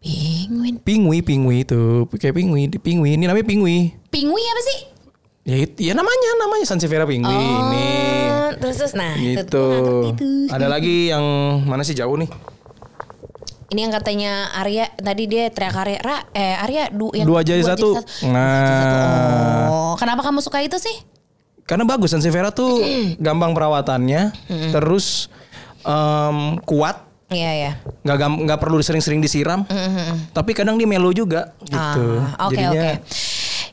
Penguin. 0.01 0.81
Pingui, 0.81 1.19
pingui 1.21 1.57
itu 1.61 2.09
kayak 2.09 2.33
pingui, 2.33 2.65
pingui. 2.73 3.13
Ini 3.13 3.29
namanya 3.29 3.45
pingui. 3.45 3.93
Penguin 4.09 4.47
apa 4.49 4.61
sih? 4.65 4.79
Ya, 5.45 5.57
ya 5.77 5.93
namanya, 5.93 6.29
namanya 6.41 6.65
Sansevieria 6.65 7.05
pingui 7.05 7.29
ini. 7.29 7.89
Oh, 8.33 8.49
terus 8.57 8.81
terus 8.81 8.93
nah 8.97 9.13
itu 9.13 9.45
Gitu. 9.45 9.45
tuh. 9.45 10.49
Ada 10.49 10.65
lagi 10.65 11.13
yang 11.13 11.21
mana 11.69 11.85
sih 11.85 11.93
jauh 11.93 12.17
nih? 12.17 12.29
Ini 13.69 13.85
yang 13.85 13.93
katanya 13.93 14.49
Arya 14.57 14.89
tadi 14.97 15.29
dia 15.29 15.53
teriak 15.53 15.77
Arya, 15.77 15.99
Ra, 16.01 16.17
eh 16.33 16.57
Arya 16.57 16.89
du, 16.89 17.13
yang 17.13 17.29
Dua 17.29 17.45
jadi 17.45 17.61
satu. 17.61 17.93
Jadi 17.93 18.33
Nah. 18.33 18.49
satu. 18.49 19.69
Oh, 19.69 19.93
kenapa 19.93 20.25
kamu 20.25 20.41
suka 20.41 20.65
itu 20.65 20.81
sih? 20.81 20.97
Karena 21.69 21.85
bagus 21.85 22.09
Sansevieria 22.09 22.49
tuh 22.49 22.81
gampang 23.21 23.53
perawatannya, 23.53 24.33
terus 24.73 25.29
em, 25.81 26.37
kuat, 26.63 27.05
Iya 27.29 27.51
ya. 27.53 27.71
nggak 28.01 28.17
nggak 28.49 28.59
perlu 28.59 28.81
sering-sering 28.81 29.21
disiram. 29.21 29.61
Tapi 30.33 30.51
kadang 30.51 30.75
dia 30.75 30.89
melo 30.89 31.13
juga 31.13 31.53
gitu. 31.61 32.05
Ah, 32.25 32.49
Oke 32.49 32.57
oke. 32.63 32.91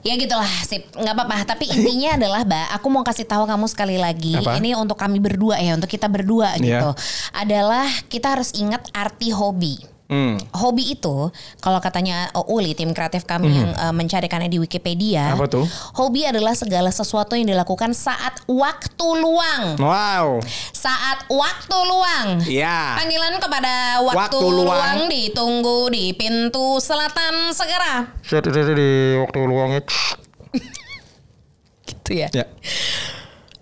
Ya 0.05 0.15
gitulah 0.15 0.47
sip 0.63 0.87
nggak 0.95 1.15
apa-apa 1.19 1.43
tapi 1.43 1.67
intinya 1.75 2.15
adalah 2.15 2.47
Mbak 2.47 2.67
aku 2.79 2.87
mau 2.87 3.03
kasih 3.03 3.27
tahu 3.27 3.43
kamu 3.43 3.67
sekali 3.67 3.99
lagi 3.99 4.39
Apa? 4.39 4.55
ini 4.55 4.71
untuk 4.71 4.95
kami 4.95 5.19
berdua 5.19 5.59
ya 5.59 5.75
untuk 5.75 5.91
kita 5.91 6.07
berdua 6.07 6.55
Iya. 6.55 6.63
gitu 6.63 6.91
adalah 7.35 7.89
kita 8.07 8.39
harus 8.39 8.55
ingat 8.55 8.87
arti 8.93 9.35
hobi. 9.35 9.83
Hmm. 10.07 10.39
Hobi 10.55 10.95
itu 10.95 11.35
kalau 11.59 11.83
katanya 11.83 12.31
uh, 12.31 12.47
Uli 12.47 12.79
tim 12.79 12.95
kreatif 12.95 13.27
kami 13.27 13.51
yang 13.51 13.75
uh, 13.75 13.91
mencarikannya 13.91 14.47
di 14.47 14.63
Wikipedia. 14.63 15.35
Hmm. 15.35 15.43
Apa 15.43 15.51
tuh? 15.51 15.67
Hobi 15.99 16.23
adalah 16.23 16.55
segala 16.55 16.95
sesuatu 16.95 17.35
yang 17.35 17.51
dilakukan 17.51 17.91
saat 17.91 18.39
waktu 18.47 19.07
luang. 19.19 19.75
Wow. 19.83 20.39
Saat 20.71 21.27
waktu 21.27 21.79
luang. 21.91 22.39
Iya. 22.47 23.03
Panggilan 23.03 23.35
kepada 23.43 24.07
waktu, 24.07 24.39
Waktu 24.39 24.47
luang. 24.47 24.63
luang 24.63 24.99
ditunggu 25.11 25.91
di 25.91 26.15
pintu 26.15 26.79
selatan 26.79 27.51
segera. 27.51 28.07
Di 28.23 29.19
waktu 29.19 29.39
luangnya. 29.43 29.83
Gitu 31.87 32.11
ya. 32.15 32.31
Ya. 32.31 32.47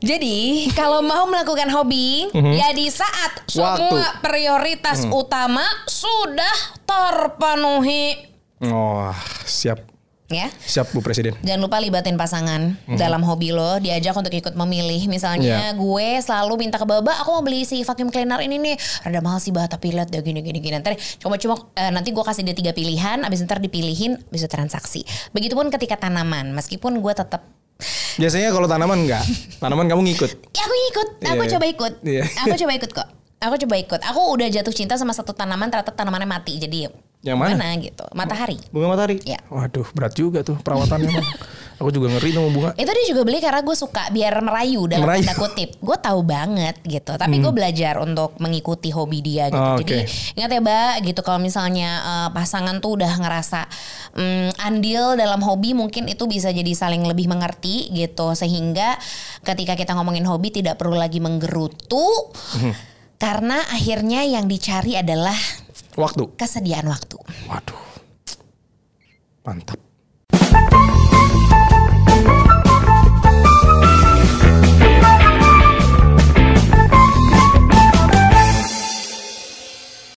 Jadi 0.04 0.68
kalau 0.76 1.00
mau 1.00 1.24
melakukan 1.24 1.72
hobi 1.72 2.28
ya 2.32 2.76
di 2.76 2.92
saat 2.92 3.48
semua. 3.48 3.80
Waktu. 3.80 3.96
Prioritas 4.20 5.08
utama 5.08 5.64
sudah 5.88 6.54
terpenuhi. 6.84 8.36
Oh, 8.68 9.08
siap. 9.44 9.80
Ya. 10.32 10.48
Siap 10.56 10.96
Bu 10.96 11.04
Presiden. 11.04 11.36
Jangan 11.44 11.60
lupa 11.60 11.76
libatin 11.78 12.16
pasangan 12.16 12.80
dalam 12.96 13.20
hobi 13.22 13.52
lo, 13.52 13.76
diajak 13.76 14.16
untuk 14.16 14.32
ikut 14.32 14.56
memilih. 14.56 15.04
Misalnya 15.04 15.70
Iya. 15.70 15.76
gue 15.76 16.08
selalu 16.20 16.64
minta 16.64 16.80
ke 16.80 16.86
Baba, 16.88 17.12
aku 17.20 17.38
mau 17.38 17.44
beli 17.44 17.68
si 17.68 17.84
vacuum 17.84 18.08
cleaner 18.08 18.40
ini 18.40 18.56
nih. 18.56 18.74
Rada 19.04 19.20
mahal 19.20 19.38
sih 19.38 19.52
bah, 19.52 19.68
tapi 19.68 19.92
lihat 19.92 20.08
deh 20.08 20.24
gini 20.24 20.40
gini 20.40 20.64
gini. 20.64 20.80
Ntar 20.80 20.96
coba-coba 21.20 21.68
eh, 21.76 21.92
nanti 21.92 22.10
gue 22.10 22.24
kasih 22.24 22.40
dia 22.42 22.56
tiga 22.56 22.72
pilihan, 22.72 23.20
abis 23.20 23.44
ntar 23.44 23.60
dipilihin, 23.60 24.16
bisa 24.32 24.48
transaksi. 24.48 25.04
Begitupun 25.36 25.68
ketika 25.68 26.00
tanaman, 26.00 26.56
meskipun 26.56 26.98
gue 27.04 27.12
tetap 27.12 27.44
Biasanya 28.14 28.54
kalau 28.54 28.70
tanaman 28.70 29.04
enggak. 29.04 29.24
Tanaman 29.58 29.90
kamu 29.90 30.02
ngikut. 30.06 30.30
Ya 30.54 30.62
aku 30.62 30.74
ikut, 30.92 31.08
aku 31.26 31.42
Iya. 31.42 31.50
coba 31.58 31.64
ikut. 31.66 31.92
Iya. 32.06 32.22
Aku 32.46 32.54
coba 32.54 32.72
ikut 32.72 32.90
kok. 32.94 33.08
Aku 33.42 33.54
coba 33.66 33.74
ikut. 33.76 34.00
Aku 34.00 34.20
udah 34.32 34.48
jatuh 34.48 34.72
cinta 34.72 34.94
sama 34.94 35.12
satu 35.12 35.34
tanaman, 35.34 35.68
ternyata 35.68 35.90
tanamannya 35.90 36.24
mati. 36.24 36.56
Jadi 36.56 36.86
Yang 37.24 37.38
mana? 37.40 37.66
gitu? 37.80 38.04
Matahari. 38.12 38.60
Bunga 38.68 38.92
matahari. 38.92 39.16
Iya. 39.24 39.40
Waduh, 39.48 39.88
berat 39.96 40.12
juga 40.12 40.44
tuh 40.44 40.60
perawatannya. 40.60 41.08
Aku 41.82 41.90
juga 41.90 42.06
ngeri 42.06 42.30
tuh 42.30 42.38
sama 42.38 42.50
bunga. 42.54 42.70
Itu 42.78 42.86
dia 42.86 43.06
juga 43.10 43.22
beli 43.26 43.42
karena 43.42 43.60
gue 43.66 43.74
suka 43.74 44.06
biar 44.14 44.38
merayu 44.46 44.86
dalam 44.86 45.10
Merayu. 45.10 45.26
Hmm. 45.26 45.34
tanda 45.34 45.42
kutip. 45.42 45.70
Gue 45.82 45.96
tahu 45.98 46.20
banget 46.22 46.76
gitu. 46.86 47.12
Tapi 47.18 47.42
gue 47.42 47.50
belajar 47.50 47.98
untuk 47.98 48.38
mengikuti 48.38 48.94
hobi 48.94 49.18
dia 49.18 49.50
gitu. 49.50 49.58
Oh, 49.58 49.78
Jadi 49.82 50.06
ingat 50.38 50.54
ya 50.54 50.60
mbak 50.62 50.94
gitu 51.02 51.20
kalau 51.26 51.42
misalnya 51.42 51.90
eh, 51.98 52.28
pasangan 52.30 52.78
tuh 52.78 53.02
udah 53.02 53.12
ngerasa 53.18 53.66
mm, 54.14 54.48
andil 54.62 55.18
dalam 55.18 55.42
hobi 55.42 55.74
mungkin 55.74 56.06
itu 56.06 56.30
bisa 56.30 56.54
jadi 56.54 56.70
saling 56.78 57.02
lebih 57.02 57.26
mengerti 57.26 57.90
gitu. 57.90 58.38
Sehingga 58.38 58.94
ketika 59.42 59.74
kita 59.74 59.98
ngomongin 59.98 60.30
hobi 60.30 60.54
tidak 60.54 60.78
perlu 60.78 60.94
lagi 60.94 61.18
menggerutu. 61.18 62.06
Hmm. 62.54 62.70
Karena 63.18 63.62
akhirnya 63.72 64.26
yang 64.26 64.50
dicari 64.50 65.00
adalah 65.00 65.34
Waktu. 65.94 66.24
Kesediaan 66.34 66.86
waktu. 66.90 67.16
Waduh. 67.46 67.82
Mantap. 69.46 69.78